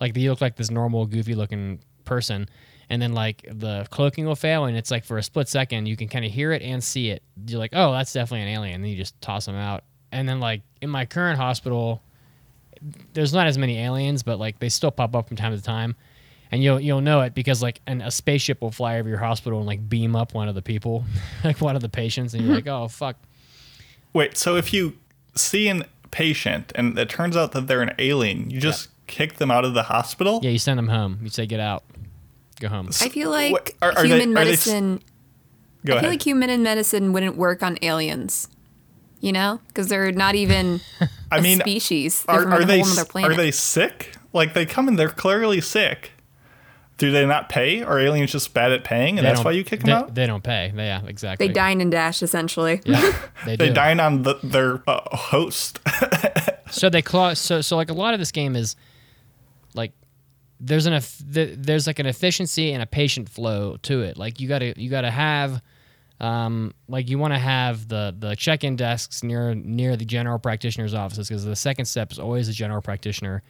[0.00, 2.48] like, they look like this normal, goofy looking person,
[2.88, 5.96] and then like the cloaking will fail, and it's like for a split second, you
[5.96, 7.22] can kind of hear it and see it.
[7.46, 8.76] You're like, oh, that's definitely an alien.
[8.76, 12.02] And then you just toss them out, and then like in my current hospital,
[13.12, 15.96] there's not as many aliens, but like they still pop up from time to time,
[16.50, 19.58] and you'll you'll know it because like an, a spaceship will fly over your hospital
[19.58, 21.04] and like beam up one of the people,
[21.44, 23.16] like one of the patients, and you're like, oh fuck.
[24.12, 24.96] Wait, so if you
[25.34, 29.50] see an patient and it turns out that they're an alien, you just kick them
[29.50, 30.40] out of the hospital?
[30.42, 31.18] Yeah, you send them home.
[31.22, 31.84] You say, get out,
[32.60, 32.88] go home.
[33.00, 35.02] I feel like What- are- are human they s- medicine.
[35.84, 36.04] Go I ahead.
[36.04, 38.48] feel like human and medicine wouldn't work on aliens.
[39.20, 40.80] You know, because they're not even
[41.32, 42.22] I a mean, species.
[42.24, 43.32] They're are, from are a they whole other s- planet.
[43.32, 44.12] are they sick?
[44.32, 46.12] Like they come and they're clearly sick.
[46.98, 47.82] Do they not pay?
[47.82, 50.14] Are aliens just bad at paying, and They that's why you kick them they, out?
[50.14, 50.72] They don't pay.
[50.74, 51.46] Yeah, exactly.
[51.46, 52.80] They dine and dash essentially.
[52.86, 53.12] Yeah,
[53.46, 55.78] they, They dine on the, their uh, host.
[56.70, 57.32] So they claw.
[57.34, 58.80] So so like a lot of this game is like
[60.60, 64.16] there's an there's like an efficiency and a patient flow to it.
[64.16, 65.62] Like you gotta you gotta have
[66.18, 70.94] um like you want to have the the check-in desks near near the general practitioner's
[70.94, 73.42] offices because the second step is always the general practitioner.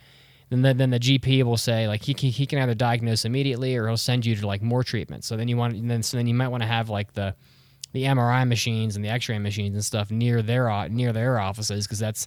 [0.51, 3.77] Then the, then the GP will say like he can, he can either diagnose immediately
[3.77, 5.25] or he'll send you to like more treatment.
[5.25, 7.35] So then you want then so then you might want to have like the
[7.93, 11.99] the MRI machines and the X-ray machines and stuff near their near their offices because
[11.99, 12.27] that's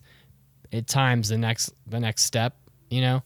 [0.72, 2.56] it times the next the next step,
[2.90, 3.24] you know.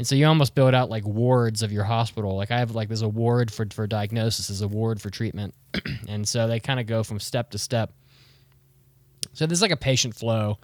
[0.00, 2.34] And so you almost build out like wards of your hospital.
[2.34, 5.52] Like I have like there's a ward for for diagnosis, there's a ward for treatment,
[6.08, 7.92] and so they kind of go from step to step.
[9.34, 10.56] So there's like a patient flow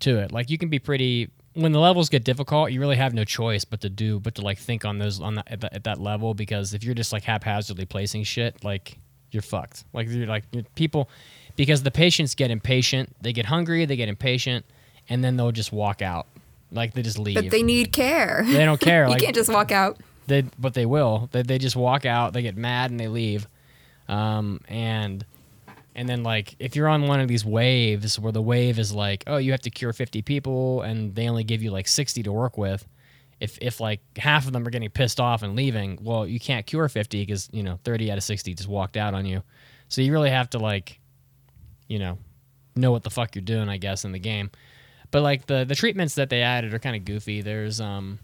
[0.00, 0.32] to it.
[0.32, 3.64] Like you can be pretty when the levels get difficult, you really have no choice
[3.64, 6.00] but to do but to like think on those on that at, that at that
[6.00, 8.98] level because if you're just like haphazardly placing shit, like
[9.30, 9.84] you're fucked.
[9.92, 11.08] Like you're like you're, people
[11.54, 14.64] because the patients get impatient, they get hungry, they get impatient,
[15.08, 16.26] and then they'll just walk out.
[16.74, 17.36] Like they just leave.
[17.36, 18.42] But they need care.
[18.46, 19.04] They don't care.
[19.04, 19.98] you like can't just walk out.
[20.26, 21.28] they, but they will.
[21.32, 22.32] They, they just walk out.
[22.32, 23.46] They get mad and they leave.
[24.08, 25.24] Um, and
[25.94, 29.24] and then like if you're on one of these waves where the wave is like,
[29.26, 32.32] oh, you have to cure 50 people, and they only give you like 60 to
[32.32, 32.86] work with.
[33.40, 36.66] If if like half of them are getting pissed off and leaving, well, you can't
[36.66, 39.42] cure 50 because you know 30 out of 60 just walked out on you.
[39.88, 40.98] So you really have to like,
[41.88, 42.18] you know,
[42.74, 44.50] know what the fuck you're doing, I guess, in the game.
[45.14, 47.40] But like the the treatments that they added are kind of goofy.
[47.40, 48.18] There's um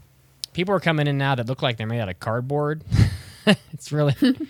[0.53, 2.83] people are coming in now that look like they're made out of cardboard.
[3.46, 4.16] it's really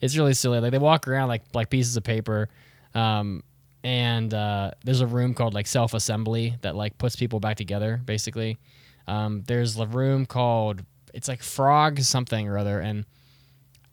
[0.00, 0.58] it's really silly.
[0.58, 2.48] Like they walk around like like pieces of paper.
[2.92, 3.44] Um
[3.84, 8.00] and uh, there's a room called like self assembly that like puts people back together
[8.04, 8.58] basically.
[9.06, 10.82] Um, there's a room called
[11.14, 13.04] it's like frog something or other and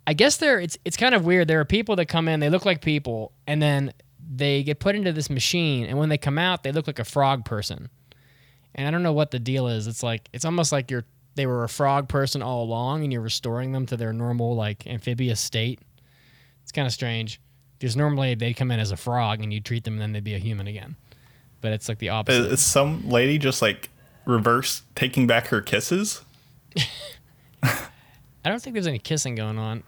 [0.07, 1.47] I guess there it's it's kind of weird.
[1.47, 3.93] There are people that come in, they look like people, and then
[4.31, 7.05] they get put into this machine, and when they come out, they look like a
[7.05, 7.89] frog person.
[8.75, 9.87] And I don't know what the deal is.
[9.87, 11.05] It's like it's almost like you're
[11.35, 14.87] they were a frog person all along, and you're restoring them to their normal like
[14.87, 15.79] amphibious state.
[16.61, 17.41] It's kind of strange
[17.79, 20.23] because normally they'd come in as a frog, and you treat them, and then they'd
[20.23, 20.95] be a human again.
[21.61, 22.51] But it's like the opposite.
[22.51, 23.89] Is some lady just like
[24.25, 26.21] reverse taking back her kisses?
[27.63, 29.83] I don't think there's any kissing going on.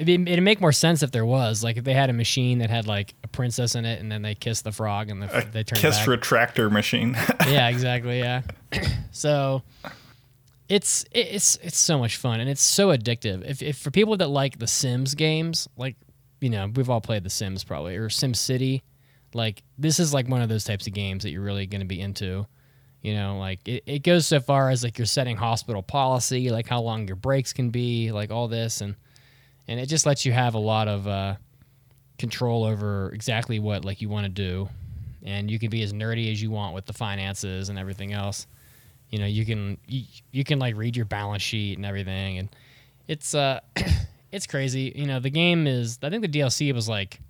[0.00, 1.62] It'd, be, it'd make more sense if there was.
[1.62, 4.22] Like if they had a machine that had like a princess in it, and then
[4.22, 6.08] they kiss the frog, and the, they turn kiss back.
[6.08, 7.18] retractor machine.
[7.46, 8.20] yeah, exactly.
[8.20, 8.40] Yeah.
[9.10, 9.62] so
[10.70, 13.44] it's it's it's so much fun, and it's so addictive.
[13.44, 15.96] If, if for people that like the Sims games, like
[16.40, 18.82] you know, we've all played the Sims probably or Sim City.
[19.34, 21.86] Like this is like one of those types of games that you're really going to
[21.86, 22.46] be into.
[23.02, 26.66] You know, like it, it goes so far as like you're setting hospital policy, like
[26.66, 28.94] how long your breaks can be, like all this, and
[29.68, 31.36] and it just lets you have a lot of uh,
[32.18, 34.68] control over exactly what like you want to do,
[35.22, 38.46] and you can be as nerdy as you want with the finances and everything else.
[39.10, 42.48] You know, you can you, you can like read your balance sheet and everything, and
[43.08, 43.60] it's uh
[44.32, 44.92] it's crazy.
[44.94, 47.20] You know, the game is I think the DLC was like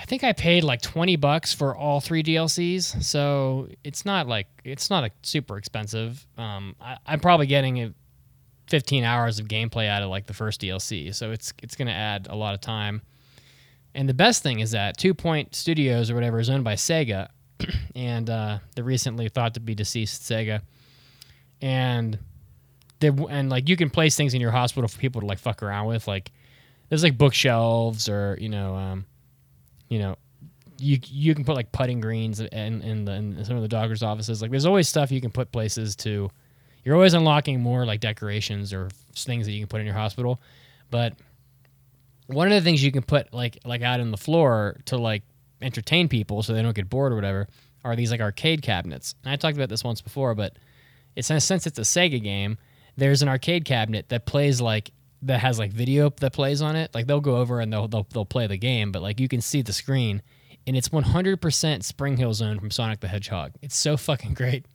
[0.00, 3.02] I think I paid like 20 bucks for all three DLCs.
[3.02, 6.24] So it's not like, it's not a super expensive.
[6.36, 7.92] Um, I, I'm probably getting a
[8.68, 11.14] 15 hours of gameplay out of like the first DLC.
[11.14, 13.02] So it's, it's going to add a lot of time.
[13.94, 17.28] And the best thing is that Two Point Studios or whatever is owned by Sega.
[17.96, 20.60] and uh, the recently thought to be deceased Sega.
[21.60, 22.18] And
[23.00, 25.62] they, and like you can place things in your hospital for people to like fuck
[25.62, 26.06] around with.
[26.06, 26.30] Like
[26.88, 29.06] there's like bookshelves or, you know, um,
[29.88, 30.16] you know,
[30.80, 34.02] you you can put like putting greens in in, the, in some of the doctors'
[34.02, 34.40] offices.
[34.40, 36.30] Like, there's always stuff you can put places to.
[36.88, 40.40] You're always unlocking more like decorations or things that you can put in your hospital.
[40.90, 41.12] But
[42.28, 45.22] one of the things you can put like like out in the floor to like
[45.60, 47.46] entertain people so they don't get bored or whatever
[47.84, 49.14] are these like arcade cabinets.
[49.22, 50.56] And I talked about this once before, but
[51.14, 52.56] it's sense it's a Sega game.
[52.96, 56.94] There's an arcade cabinet that plays like that has like video that plays on it.
[56.94, 59.42] Like they'll go over and they'll they'll, they'll play the game, but like you can
[59.42, 60.22] see the screen
[60.68, 63.52] and it's 100% Spring Hill Zone from Sonic the Hedgehog.
[63.62, 64.66] It's so fucking great.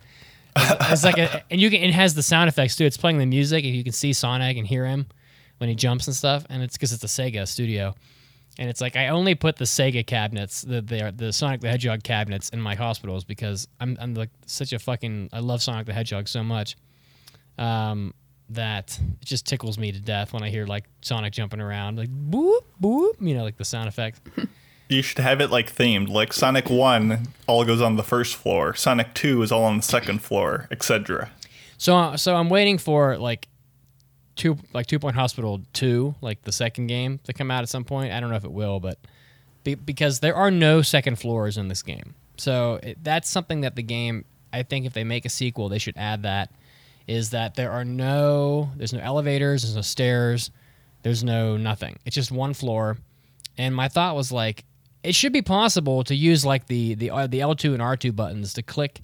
[0.55, 2.85] It's, like a, and you can it has the sound effects too.
[2.85, 5.07] It's playing the music and you can see Sonic and hear him
[5.57, 6.45] when he jumps and stuff.
[6.49, 7.95] And it's because it's a Sega studio.
[8.59, 12.03] And it's like I only put the Sega cabinets, the the, the Sonic the Hedgehog
[12.03, 15.93] cabinets in my hospitals because I'm I'm like such a fucking I love Sonic the
[15.93, 16.75] Hedgehog so much.
[17.57, 18.13] Um,
[18.49, 22.09] that it just tickles me to death when I hear like Sonic jumping around, like
[22.09, 24.21] boop boop, you know, like the sound effect.
[24.93, 26.09] You should have it like themed.
[26.09, 29.83] Like Sonic 1 all goes on the first floor, Sonic 2 is all on the
[29.83, 31.31] second floor, etc.
[31.77, 33.49] So uh, so I'm waiting for like
[34.35, 37.83] two like Two Point Hospital two, like the second game to come out at some
[37.83, 38.13] point.
[38.13, 38.97] I don't know if it will, but
[39.63, 43.75] be, because there are no second floors in this game, so it, that's something that
[43.75, 44.25] the game.
[44.51, 46.51] I think if they make a sequel, they should add that.
[47.07, 50.51] Is that there are no there's no elevators, there's no stairs,
[51.01, 51.97] there's no nothing.
[52.05, 52.97] It's just one floor,
[53.57, 54.63] and my thought was like
[55.03, 58.53] it should be possible to use like the the uh, the L2 and R2 buttons
[58.53, 59.01] to click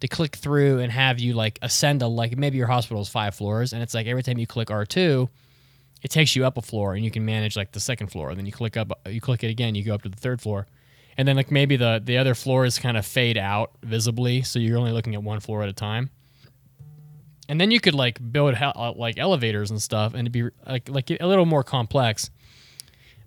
[0.00, 3.34] to click through and have you like ascend a like maybe your hospital is five
[3.34, 5.28] floors and it's like every time you click R2
[6.02, 8.30] it takes you up a floor and you can manage like the second floor.
[8.30, 10.40] And then you click up you click it again you go up to the third
[10.40, 10.66] floor.
[11.18, 14.78] And then like maybe the the other floors kind of fade out visibly so you're
[14.78, 16.10] only looking at one floor at a time.
[17.48, 20.48] And then you could like build he- uh, like elevators and stuff and it'd be
[20.66, 22.30] like like a little more complex.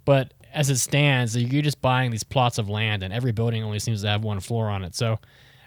[0.06, 3.80] But as it stands you're just buying these plots of land and every building only
[3.80, 5.20] seems to have one floor on it so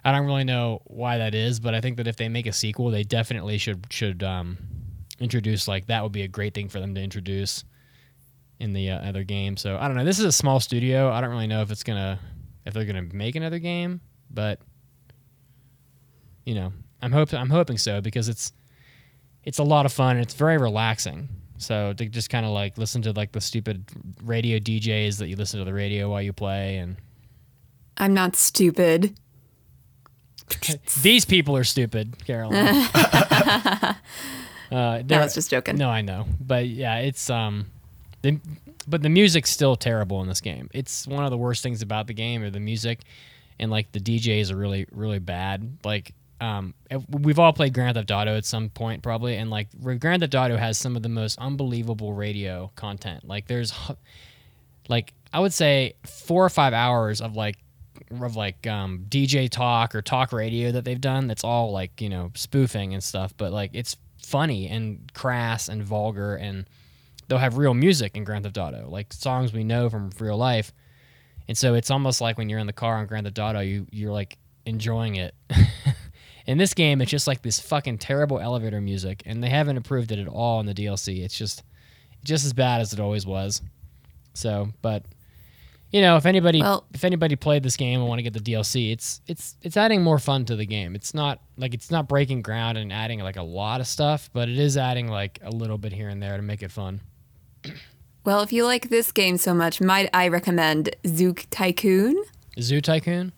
[0.07, 2.53] I don't really know why that is, but I think that if they make a
[2.53, 4.57] sequel, they definitely should should um,
[5.19, 7.65] introduce like that would be a great thing for them to introduce
[8.61, 9.57] in the uh, other game.
[9.57, 10.05] So I don't know.
[10.05, 11.11] This is a small studio.
[11.11, 12.21] I don't really know if it's gonna
[12.65, 14.61] if they're gonna make another game, but
[16.45, 16.73] you know,
[17.03, 18.53] I'm hoping I'm hoping so because it's
[19.43, 21.29] it's a lot of fun and it's very relaxing.
[21.59, 23.85] So to just kind of like listen to like the stupid
[24.23, 26.97] radio DJs that you listen to the radio while you play and
[27.97, 29.19] I'm not stupid.
[31.03, 32.59] These people are stupid, Caroline.
[32.95, 33.97] uh,
[34.71, 35.77] No, I was just joking.
[35.77, 37.67] No, I know, but yeah, it's um,
[38.23, 38.39] the,
[38.87, 40.69] but the music's still terrible in this game.
[40.73, 43.01] It's one of the worst things about the game, or the music,
[43.59, 45.79] and like the DJs are really really bad.
[45.85, 46.75] Like um,
[47.09, 49.69] we've all played Grand Theft Auto at some point probably, and like
[49.99, 53.27] Grand Theft Auto has some of the most unbelievable radio content.
[53.27, 53.73] Like there's,
[54.89, 57.57] like I would say four or five hours of like
[58.21, 61.27] of like um, DJ talk or talk radio that they've done.
[61.27, 65.83] That's all like you know spoofing and stuff, but like it's funny and crass and
[65.83, 66.69] vulgar, and
[67.29, 70.73] they'll have real music in Grand Theft Auto, like songs we know from real life.
[71.49, 73.87] And so it's almost like when you're in the car on Grand Theft Auto, you
[73.91, 75.35] you're like enjoying it.
[76.47, 80.13] in this game, it's just like this fucking terrible elevator music, and they haven't improved
[80.13, 81.23] it at all in the DLC.
[81.25, 81.63] It's just
[82.25, 83.63] just as bad as it always was.
[84.35, 85.05] So, but
[85.93, 88.41] you know, if anybody Well- if anybody played this game and want to get the
[88.41, 90.95] DLC, it's it's it's adding more fun to the game.
[90.95, 94.49] It's not like it's not breaking ground and adding like a lot of stuff, but
[94.49, 97.01] it is adding like a little bit here and there to make it fun.
[98.25, 102.21] Well, if you like this game so much, might I recommend Zook Tycoon?
[102.61, 103.33] Zoo Tycoon,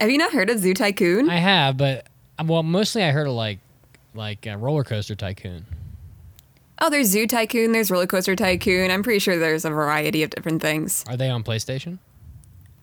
[0.00, 1.28] Have you not heard of Zoo Tycoon?
[1.28, 2.07] I have, but
[2.44, 3.58] well, mostly I heard of like
[4.14, 5.66] like uh, Roller Coaster Tycoon.
[6.80, 8.90] oh, there's Zoo Tycoon, there's Roller Coaster Tycoon.
[8.90, 11.04] I'm pretty sure there's a variety of different things.
[11.08, 11.98] Are they on PlayStation?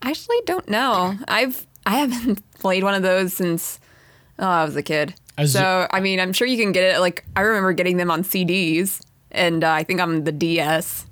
[0.02, 1.16] I actually don't know.
[1.28, 3.80] I've I haven't played one of those since
[4.38, 5.14] oh, I was a kid.
[5.38, 7.00] A Zoo- so I mean, I'm sure you can get it.
[7.00, 11.06] Like I remember getting them on CDs, and uh, I think on the DS.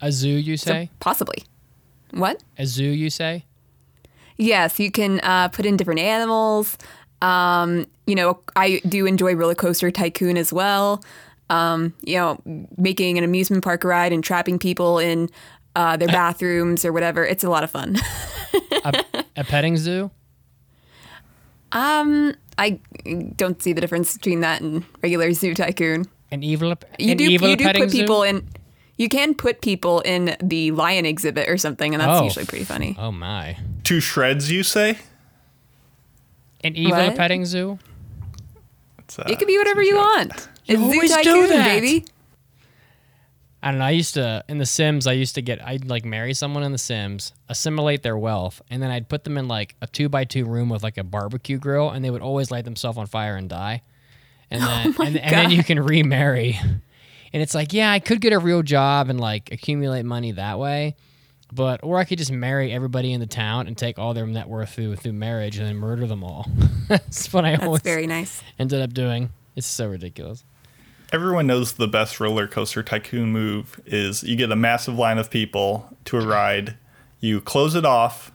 [0.00, 0.90] A zoo, you So say?
[1.00, 1.44] possibly.
[2.12, 2.42] What?
[2.58, 3.44] a zoo, you say?
[4.36, 6.76] Yes, you can uh, put in different animals.
[7.26, 11.02] Um, you know, I do enjoy Roller Coaster Tycoon as well.
[11.50, 12.40] Um, you know,
[12.76, 15.28] making an amusement park ride and trapping people in
[15.74, 17.24] uh, their bathrooms or whatever.
[17.24, 17.96] It's a lot of fun.
[18.84, 19.04] A,
[19.36, 20.10] a petting zoo?
[21.72, 22.80] um, I
[23.36, 26.06] don't see the difference between that and regular Zoo Tycoon.
[26.30, 26.74] An evil?
[26.98, 27.98] You an do evil you do petting put zoo?
[28.00, 28.46] people in.
[28.98, 32.24] You can put people in the lion exhibit or something, and that's Oh.
[32.24, 32.96] usually pretty funny.
[32.98, 33.58] Oh my!
[33.84, 34.98] Two shreds, you say?
[36.66, 37.16] An evil What?
[37.16, 37.78] petting zoo?
[38.98, 40.48] It's, uh, It could be whatever you want.
[40.66, 41.64] It's Zoo always do that.
[41.80, 42.04] baby.
[43.62, 43.86] I don't know.
[43.86, 45.06] I used to in The Sims.
[45.06, 45.64] I used to get.
[45.66, 49.36] I'd like marry someone in The Sims, assimilate their wealth, and then I'd put them
[49.38, 52.22] in like a two by two room with like a barbecue grill, and they would
[52.22, 53.82] always light themselves on fire and die.
[54.50, 54.62] And
[54.96, 56.58] then and, and then you can remarry.
[57.32, 60.58] And it's like, yeah, I could get a real job and like accumulate money that
[60.60, 60.94] way,
[61.56, 64.48] but or I could just marry everybody in the town and take all their net
[64.48, 66.46] worth through through marriage and then murder them all.
[66.88, 68.42] That's what I That's always very nice.
[68.58, 69.30] ended up doing.
[69.56, 70.44] It's so ridiculous.
[71.12, 75.30] Everyone knows the best roller coaster tycoon move is you get a massive line of
[75.30, 76.76] people to a ride,
[77.20, 78.32] you close it off,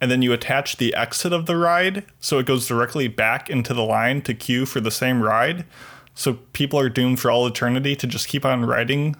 [0.00, 3.72] and then you attach the exit of the ride so it goes directly back into
[3.72, 5.64] the line to queue for the same ride.
[6.14, 9.16] So people are doomed for all eternity to just keep on riding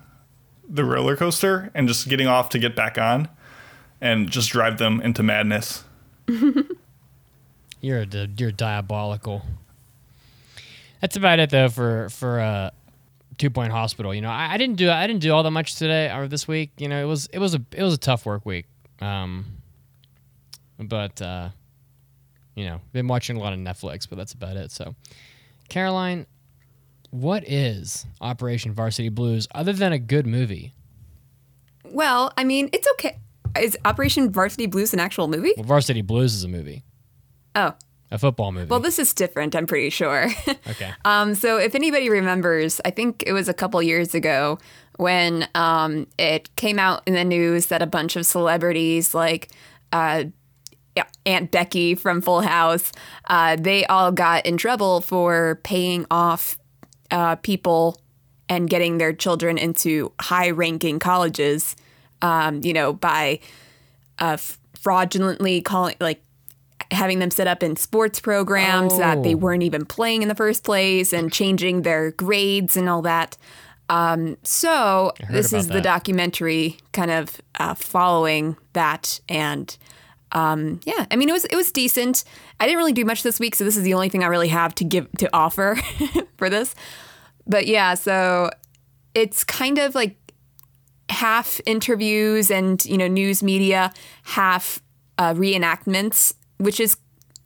[0.69, 3.29] the roller coaster and just getting off to get back on
[4.01, 5.85] and just drive them into madness.
[7.81, 9.43] You're di- you're diabolical.
[11.01, 12.71] That's about it though for for uh,
[13.37, 14.13] Two Point Hospital.
[14.13, 16.49] You know, I, I didn't do I didn't do all that much today or this
[16.49, 16.73] week.
[16.79, 18.67] You know, it was it was a it was a tough work week.
[19.01, 19.47] Um,
[20.79, 21.51] but uh,
[22.57, 24.73] you know, been watching a lot of Netflix, but that's about it.
[24.73, 24.97] So,
[25.69, 26.27] Caroline,
[27.11, 30.75] what is Operation Varsity Blues other than a good movie?
[31.85, 33.19] Well, I mean, it's okay.
[33.61, 35.53] Is Operation Varsity Blues an actual movie?
[35.57, 36.85] Well, Varsity Blues is a movie,
[37.55, 37.75] Oh,
[38.11, 38.67] a football movie.
[38.69, 39.55] well, this is different.
[39.57, 40.29] I'm pretty sure.
[40.69, 40.93] okay.
[41.05, 44.59] Um, so if anybody remembers, I think it was a couple years ago
[44.97, 49.51] when um, it came out in the news that a bunch of celebrities like
[49.93, 50.25] uh,
[51.27, 52.91] Aunt Becky from Full House,
[53.27, 56.59] uh, they all got in trouble for paying off
[57.11, 58.01] uh, people
[58.49, 61.77] and getting their children into high-ranking colleges.
[62.23, 63.41] Um, you know, by
[64.19, 64.37] uh,
[64.75, 66.23] fraudulently calling like
[66.91, 69.39] having them set up in sports programs that they Oh.
[69.39, 73.37] weren't even playing in the first place and changing their grades and all that.
[73.91, 79.77] Um, so this is the documentary kind of uh, following that and
[80.33, 82.25] um, yeah, I mean it was it was decent.
[82.61, 84.49] I didn't really do much this week, so this is the only thing I really
[84.49, 85.79] have to give to offer
[86.37, 86.75] for this.
[87.47, 88.51] But yeah, so
[89.15, 90.17] it's kind of like
[91.11, 93.93] half interviews and you know news media,
[94.25, 94.81] half
[95.19, 96.97] uh, reenactments, which is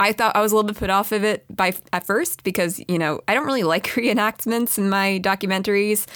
[0.00, 2.80] I thought I was a little bit put off of it by at first because
[2.88, 6.06] you know I don't really like reenactments in my documentaries,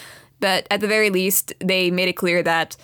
[0.40, 2.76] but at the very least they made it clear that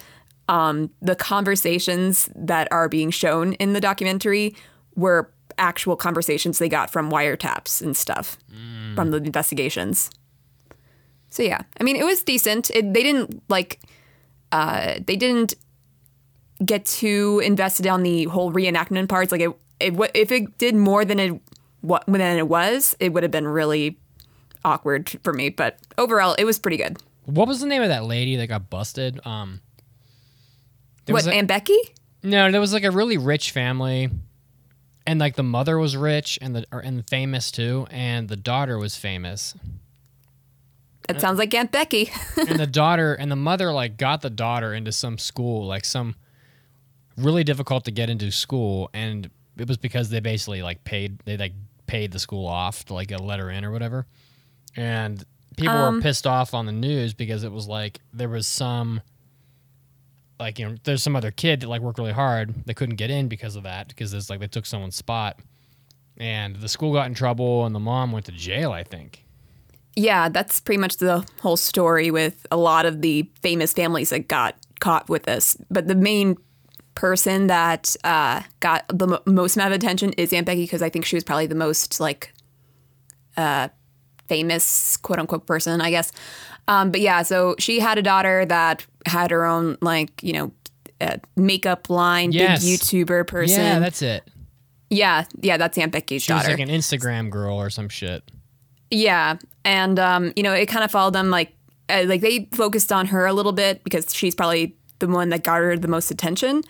[0.49, 4.55] um, the conversations that are being shown in the documentary
[4.97, 8.39] were actual conversations they got from wiretaps and stuff
[8.95, 10.11] from the investigations.
[11.29, 12.71] So yeah, I mean it was decent.
[12.71, 13.81] It, they didn't like
[14.53, 15.55] uh, they didn't
[16.65, 19.33] get too invested on the whole reenactment parts.
[19.33, 19.51] Like it,
[19.81, 21.41] it if it did more than it
[21.81, 23.99] what than it was, it would have been really
[24.65, 25.49] awkward for me.
[25.49, 26.99] But overall, it was pretty good.
[27.25, 29.19] What was the name of that lady that got busted?
[29.27, 29.61] Um,
[31.07, 31.79] there What was a- Aunt Becky?
[32.23, 34.09] no, there was like a really rich family,
[35.07, 38.79] and like the mother was rich and the or, and famous too, and the daughter
[38.79, 39.55] was famous,
[41.09, 42.11] That sounds like Aunt Becky.
[42.37, 46.15] and the daughter and the mother like got the daughter into some school, like some
[47.17, 51.37] really difficult to get into school, and it was because they basically like paid they
[51.37, 51.55] like
[51.87, 54.07] paid the school off to like get a letter in or whatever,
[54.77, 55.25] and
[55.57, 59.01] people were um, pissed off on the news because it was like there was some
[60.39, 62.65] like you know there's some other kid that like worked really hard.
[62.65, 65.39] They couldn't get in because of that because it's like they took someone's spot.
[66.19, 69.25] And the school got in trouble and the mom went to jail i think
[69.97, 74.29] yeah, that's pretty much the whole story with a lot of the famous families that
[74.29, 75.57] got caught with this.
[75.71, 76.37] But the main
[76.95, 80.89] person that uh, got the mo- most amount of attention is Aunt Becky because I
[80.91, 82.33] think she was probably the most like
[83.37, 83.69] uh,
[84.29, 86.13] famous quote unquote person, I guess.
[86.69, 90.53] Um, but yeah, so she had a daughter that had her own like you know
[91.01, 92.65] uh, makeup line, Yes.
[92.65, 93.61] big YouTuber person.
[93.61, 94.23] yeah that's it
[94.91, 96.49] yeah, yeah, that's Aunt Becky's she daughter.
[96.51, 98.23] was like an instagram girl or some shit
[98.93, 101.55] Yeah, and um, you know, it kind of followed them like
[101.89, 105.43] uh, like they focused on her a little bit because she's probably the one that
[105.43, 106.63] got her the most attention.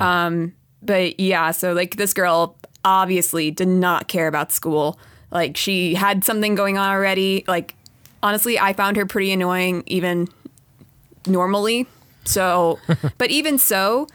[0.00, 0.52] Um,
[0.82, 4.98] but yeah, so like this girl obviously did not care about school.
[5.30, 7.44] Like she had something going on already.
[7.48, 7.74] Like
[8.22, 10.28] honestly, I found her pretty annoying even
[11.26, 11.86] normally.
[12.24, 12.78] So,
[13.18, 14.08] but even so,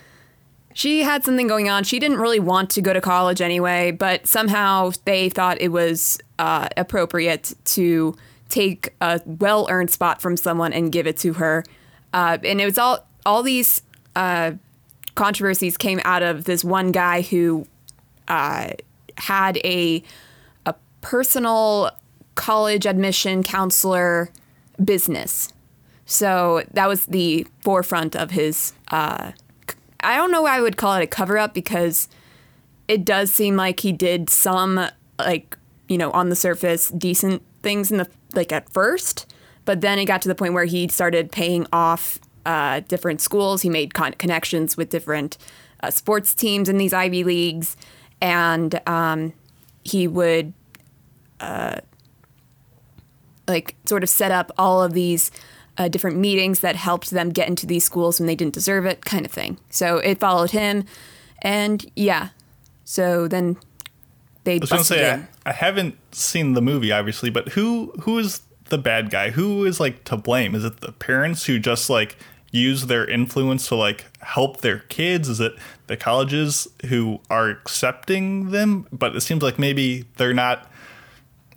[0.78, 1.84] she had something going on.
[1.84, 6.19] She didn't really want to go to college anyway, but somehow they thought it was
[6.38, 8.15] uh, appropriate to
[8.47, 11.63] take a well earned spot from someone and give it to her.
[12.13, 13.82] Uh, and it was all all these
[14.15, 14.51] uh,
[15.15, 17.65] controversies came out of this one guy who
[18.28, 18.69] uh,
[19.17, 20.03] had a
[20.67, 21.89] a personal
[22.36, 24.30] college admission counselor
[24.86, 25.51] business.
[26.05, 28.73] So that was the forefront of his.
[30.04, 32.08] Uh, I don't know why I would call it a cover up because
[32.88, 34.89] it does seem like he did some
[35.20, 39.32] like you know on the surface decent things in the like at first,
[39.66, 43.62] but then it got to the point where he started paying off uh, different schools.
[43.62, 45.38] He made con- connections with different
[45.82, 47.78] uh, sports teams in these Ivy leagues,
[48.22, 49.34] and um,
[49.84, 50.54] he would
[53.48, 55.32] like sort of set up all of these
[55.78, 59.05] uh, different meetings that helped them get into these schools when they didn't deserve it,
[59.05, 59.57] kind of thing.
[59.69, 60.86] So it followed him,
[61.41, 62.30] and yeah,
[62.89, 63.57] So then
[64.45, 65.11] they I was gonna say.
[65.11, 69.32] I, I haven't seen the movie, obviously, but who who is the bad guy?
[69.32, 70.55] Who is like to blame?
[70.55, 72.15] Is it the parents who just like
[72.51, 75.28] use their influence to like help their kids?
[75.28, 75.53] Is it
[75.88, 78.88] the colleges who are accepting them?
[78.93, 80.71] But it seems like maybe they're not,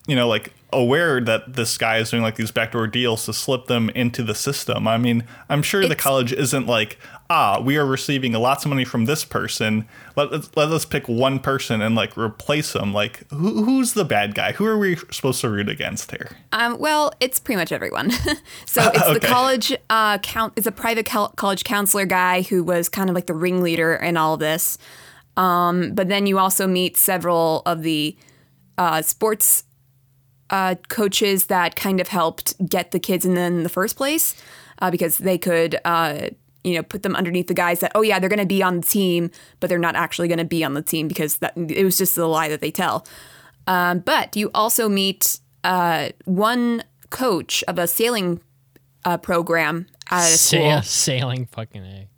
[0.08, 3.66] you know, like aware that this guy is doing like these backdoor deals to slip
[3.66, 4.86] them into the system.
[4.86, 6.98] I mean, I'm sure the college isn't like,
[7.28, 9.86] ah, we are receiving lots of money from this person.
[10.16, 12.92] Let us, let us pick one person and like replace them.
[12.92, 14.52] Like, who, who's the bad guy?
[14.52, 16.36] Who are we supposed to root against here?
[16.52, 18.10] Um, well, it's pretty much everyone.
[18.66, 20.52] so it's the college uh, count.
[20.56, 24.16] It's a private col- college counselor guy who was kind of like the ringleader in
[24.16, 24.78] all of this.
[25.36, 28.16] Um, but then you also meet several of the
[28.76, 29.64] uh, sports
[30.50, 34.34] uh, coaches that kind of helped get the kids in in the first place
[34.80, 35.78] uh, because they could.
[35.84, 36.28] Uh,
[36.62, 38.80] you know, put them underneath the guys that, oh yeah, they're going to be on
[38.80, 39.30] the team,
[39.60, 42.18] but they're not actually going to be on the team because that it was just
[42.18, 43.06] a lie that they tell.
[43.66, 48.42] Um, but you also meet uh, one coach of a sailing
[49.06, 50.82] uh, program at a school.
[50.82, 52.08] Sailing fucking a.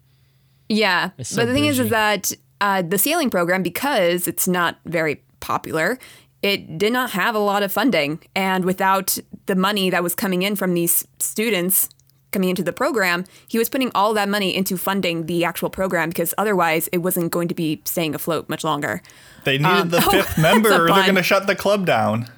[0.69, 4.79] Yeah, so but the thing is, is that uh, the sailing program, because it's not
[4.87, 5.99] very popular,
[6.43, 10.43] it did not have a lot of funding, and without the money that was coming
[10.43, 11.89] in from these students
[12.33, 16.09] coming into the program, he was putting all that money into funding the actual program
[16.09, 19.03] because otherwise it wasn't going to be staying afloat much longer.
[19.45, 22.31] They needed the oh, fifth member, or they're going to shut the club down.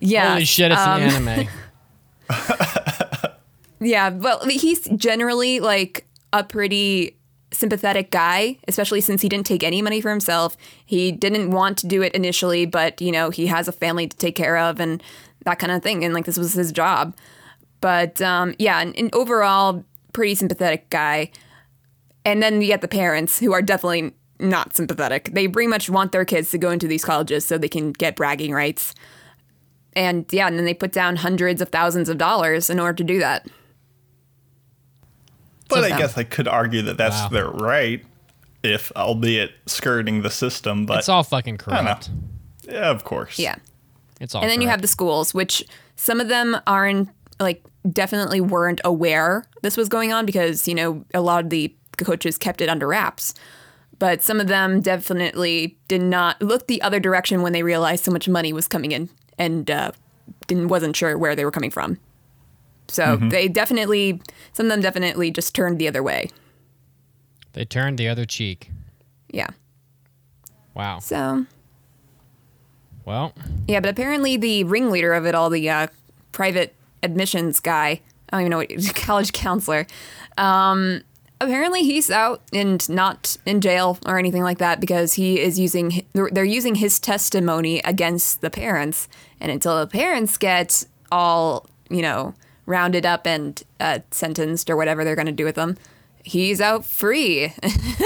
[0.00, 0.72] Yeah, Holy shit!
[0.72, 1.48] It's um, an anime.
[3.80, 7.16] Yeah, well, he's generally like a pretty
[7.56, 10.56] sympathetic guy, especially since he didn't take any money for himself.
[10.84, 14.16] He didn't want to do it initially, but you know, he has a family to
[14.16, 15.02] take care of and
[15.44, 16.04] that kind of thing.
[16.04, 17.16] And like this was his job.
[17.80, 21.30] But um, yeah, and, and overall, pretty sympathetic guy.
[22.24, 25.30] And then you get the parents who are definitely not sympathetic.
[25.32, 28.16] They pretty much want their kids to go into these colleges so they can get
[28.16, 28.94] bragging rights.
[29.94, 33.04] And yeah, and then they put down hundreds of thousands of dollars in order to
[33.04, 33.48] do that.
[35.68, 37.28] But I So- guess I could argue that that's Wow.
[37.28, 38.04] their right,
[38.62, 40.86] if albeit skirting the system.
[40.86, 41.90] But It's all fucking I don't know.
[41.90, 42.10] corrupt.
[42.68, 43.38] Yeah, of course.
[43.38, 43.56] Yeah.
[44.20, 44.42] It's all.
[44.42, 45.64] and then you have the schools, which
[45.96, 47.08] some of them aren't
[47.38, 47.62] like
[47.92, 52.38] definitely weren't aware this was going on because you know a lot of the coaches
[52.38, 53.34] kept it under wraps.
[53.98, 58.10] But some of them definitely did not look the other direction when they realized so
[58.10, 59.08] much money was coming in
[59.38, 59.92] and uh,
[60.46, 61.98] didn't wasn't sure where they were coming from.
[62.88, 64.20] So they definitely
[64.52, 66.30] some of them definitely just turned the other way.
[67.52, 68.70] They turned the other cheek.
[69.30, 69.48] Yeah.
[70.74, 70.98] Wow.
[70.98, 71.46] So
[73.04, 73.32] Well,
[73.66, 75.86] Yeah, but apparently the ringleader of it all, the uh,
[76.32, 79.86] private admissions guy, I don't even know what college counselor.
[80.36, 81.02] Um,
[81.40, 86.04] apparently he's out and not in jail or anything like that because he is using
[86.12, 89.08] they're using his testimony against the parents,
[89.40, 92.34] and until the parents get all you know
[92.66, 95.76] rounded up and uh, sentenced or whatever they're going to do with them,
[96.22, 97.52] he's out free.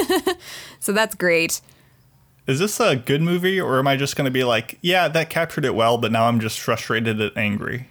[0.78, 1.60] so that's great.
[2.46, 5.30] Is this a good movie, or am I just going to be like, yeah, that
[5.30, 7.88] captured it well, but now I'm just frustrated and angry?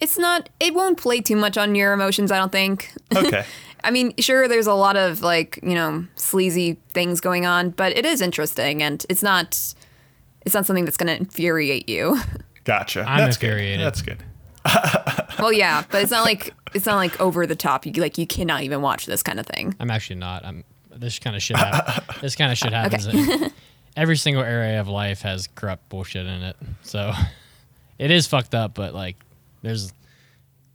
[0.00, 0.48] It's not.
[0.60, 2.30] It won't play too much on your emotions.
[2.30, 2.92] I don't think.
[3.16, 3.44] Okay.
[3.84, 7.96] I mean, sure, there's a lot of like you know sleazy things going on, but
[7.96, 9.74] it is interesting, and it's not.
[10.44, 12.18] It's not something that's going to infuriate you.
[12.64, 13.04] Gotcha.
[13.08, 13.78] I'm That's infuriated.
[13.78, 13.84] Good.
[13.86, 14.18] That's good.
[15.38, 17.86] well, yeah, but it's not like it's not like over the top.
[17.86, 19.74] You like you cannot even watch this kind of thing.
[19.80, 20.44] I'm actually not.
[20.44, 20.64] I'm.
[20.94, 21.56] This kind of shit.
[21.56, 23.06] Happen, this kind of shit happens.
[23.06, 23.50] in-
[23.96, 26.56] every single area of life has corrupt bullshit in it.
[26.82, 27.12] So
[27.98, 29.16] it is fucked up, but like,
[29.62, 29.92] there's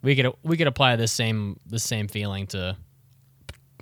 [0.02, 2.78] we could we could apply this same the same feeling to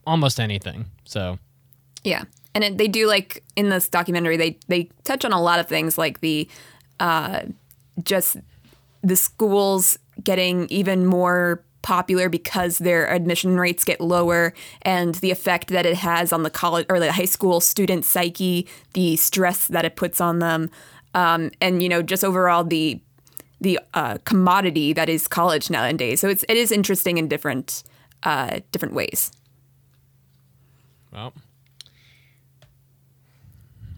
[0.06, 0.86] almost anything.
[1.06, 1.40] So
[2.04, 5.60] Yeah, and it, they do like in this documentary they they touch on a lot
[5.60, 6.48] of things like the
[7.00, 7.42] uh,
[8.04, 8.38] just
[9.06, 15.68] the schools getting even more popular because their admission rates get lower and the effect
[15.68, 19.86] that it has on the college or the high school student psyche the stress that
[19.86, 20.72] it puts on them
[21.14, 23.00] um, and you know just overall the
[23.62, 27.84] the uh, commodity that is college nowadays so it's it is interesting in different
[28.24, 29.32] uh, different ways
[31.14, 31.34] well.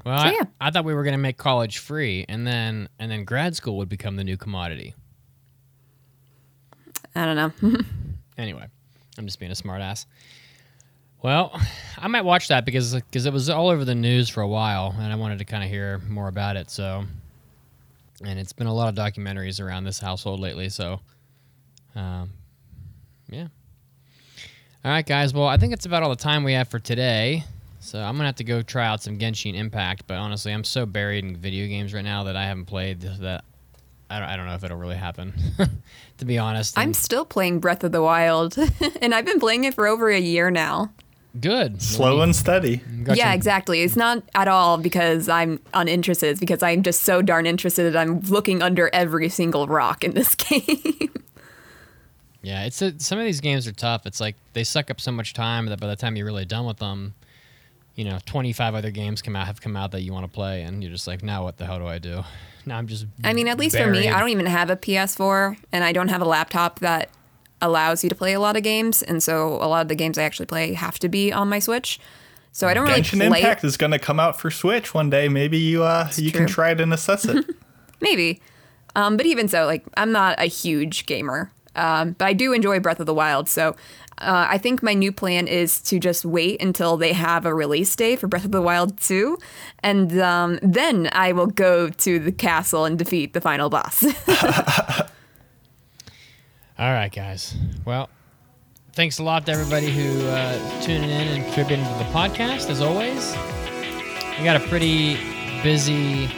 [0.08, 0.44] Well, So, I, yeah.
[0.62, 3.90] I thought we were gonna make college free, and then and then grad school would
[3.90, 4.96] become the new commodity.
[7.14, 7.78] i don't know
[8.38, 8.66] Anyway,
[9.18, 10.06] I'm just being a smartass.
[11.24, 11.60] Well,
[11.98, 14.96] I might watch that because because it was all over the news for a while,
[14.98, 16.70] and I wanted to kind of hear more about it.
[16.70, 17.04] So,
[18.24, 20.70] and it's been a lot of documentaries around this household lately.
[20.70, 21.02] So,
[21.96, 22.30] um,
[23.30, 23.48] yeah.
[24.86, 25.34] All right, guys.
[25.34, 27.44] Well, I think it's about all the time we have for today.
[27.80, 30.06] So I'm gonna have to go try out some Genshin Impact.
[30.08, 33.44] But honestly, I'm so buried in video games right now that I haven't played that.
[34.10, 35.34] I don't, I don't know if it'll really happen.
[36.18, 38.58] to be honest, I'm still playing Breath of the Wild,
[39.02, 40.92] and I've been playing it for over a year now.
[41.40, 41.82] good.
[41.82, 42.78] Slow and steady.
[43.04, 43.82] Got yeah, exactly.
[43.82, 46.30] It's not at all because I'm uninterested.
[46.30, 50.14] It's because I'm just so darn interested that I'm looking under every single rock in
[50.14, 51.12] this game.
[52.42, 54.06] Yeah, it's a, some of these games are tough.
[54.06, 56.66] It's like they suck up so much time that by the time you're really done
[56.66, 57.14] with them,
[57.98, 60.62] you know, 25 other games come out have come out that you want to play,
[60.62, 62.24] and you're just like, now what the hell do I do?
[62.66, 63.08] Now I'm just.
[63.24, 64.08] I mean, at least for me.
[64.08, 67.10] I don't even have a PS4 and I don't have a laptop that
[67.62, 69.02] allows you to play a lot of games.
[69.02, 71.60] And so a lot of the games I actually play have to be on my
[71.60, 72.00] Switch.
[72.52, 75.10] So I don't really Genshin play Impact is going to come out for Switch one
[75.10, 75.28] day.
[75.28, 77.46] Maybe you uh you can try it and assess it.
[78.02, 78.42] maybe.
[78.96, 81.52] Um, but even so, like I'm not a huge gamer.
[81.76, 83.48] Um, but I do enjoy Breath of the Wild.
[83.48, 83.76] So
[84.20, 87.96] uh, I think my new plan is to just wait until they have a release
[87.96, 89.38] date for Breath of the Wild 2.
[89.84, 94.04] And um, then I will go to the castle and defeat the final boss.
[96.80, 97.56] All right, guys.
[97.86, 98.10] Well,
[98.94, 102.70] thanks a lot to everybody who uh, tuning in and contributing to the podcast.
[102.70, 103.36] As always,
[104.38, 105.18] we got a pretty
[105.64, 106.30] busy,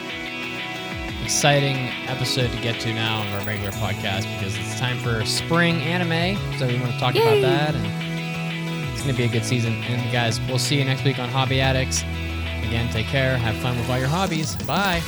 [1.30, 1.76] exciting
[2.08, 6.36] episode to get to now on our regular podcast because it's time for spring anime.
[6.58, 9.74] So we want to talk about that, and it's going to be a good season.
[9.84, 12.02] And guys, we'll see you next week on Hobby Addicts.
[12.02, 13.38] Again, take care.
[13.38, 14.56] Have fun with all your hobbies.
[14.56, 15.00] Bye.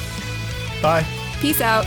[0.80, 1.04] Bye.
[1.40, 1.86] Peace out.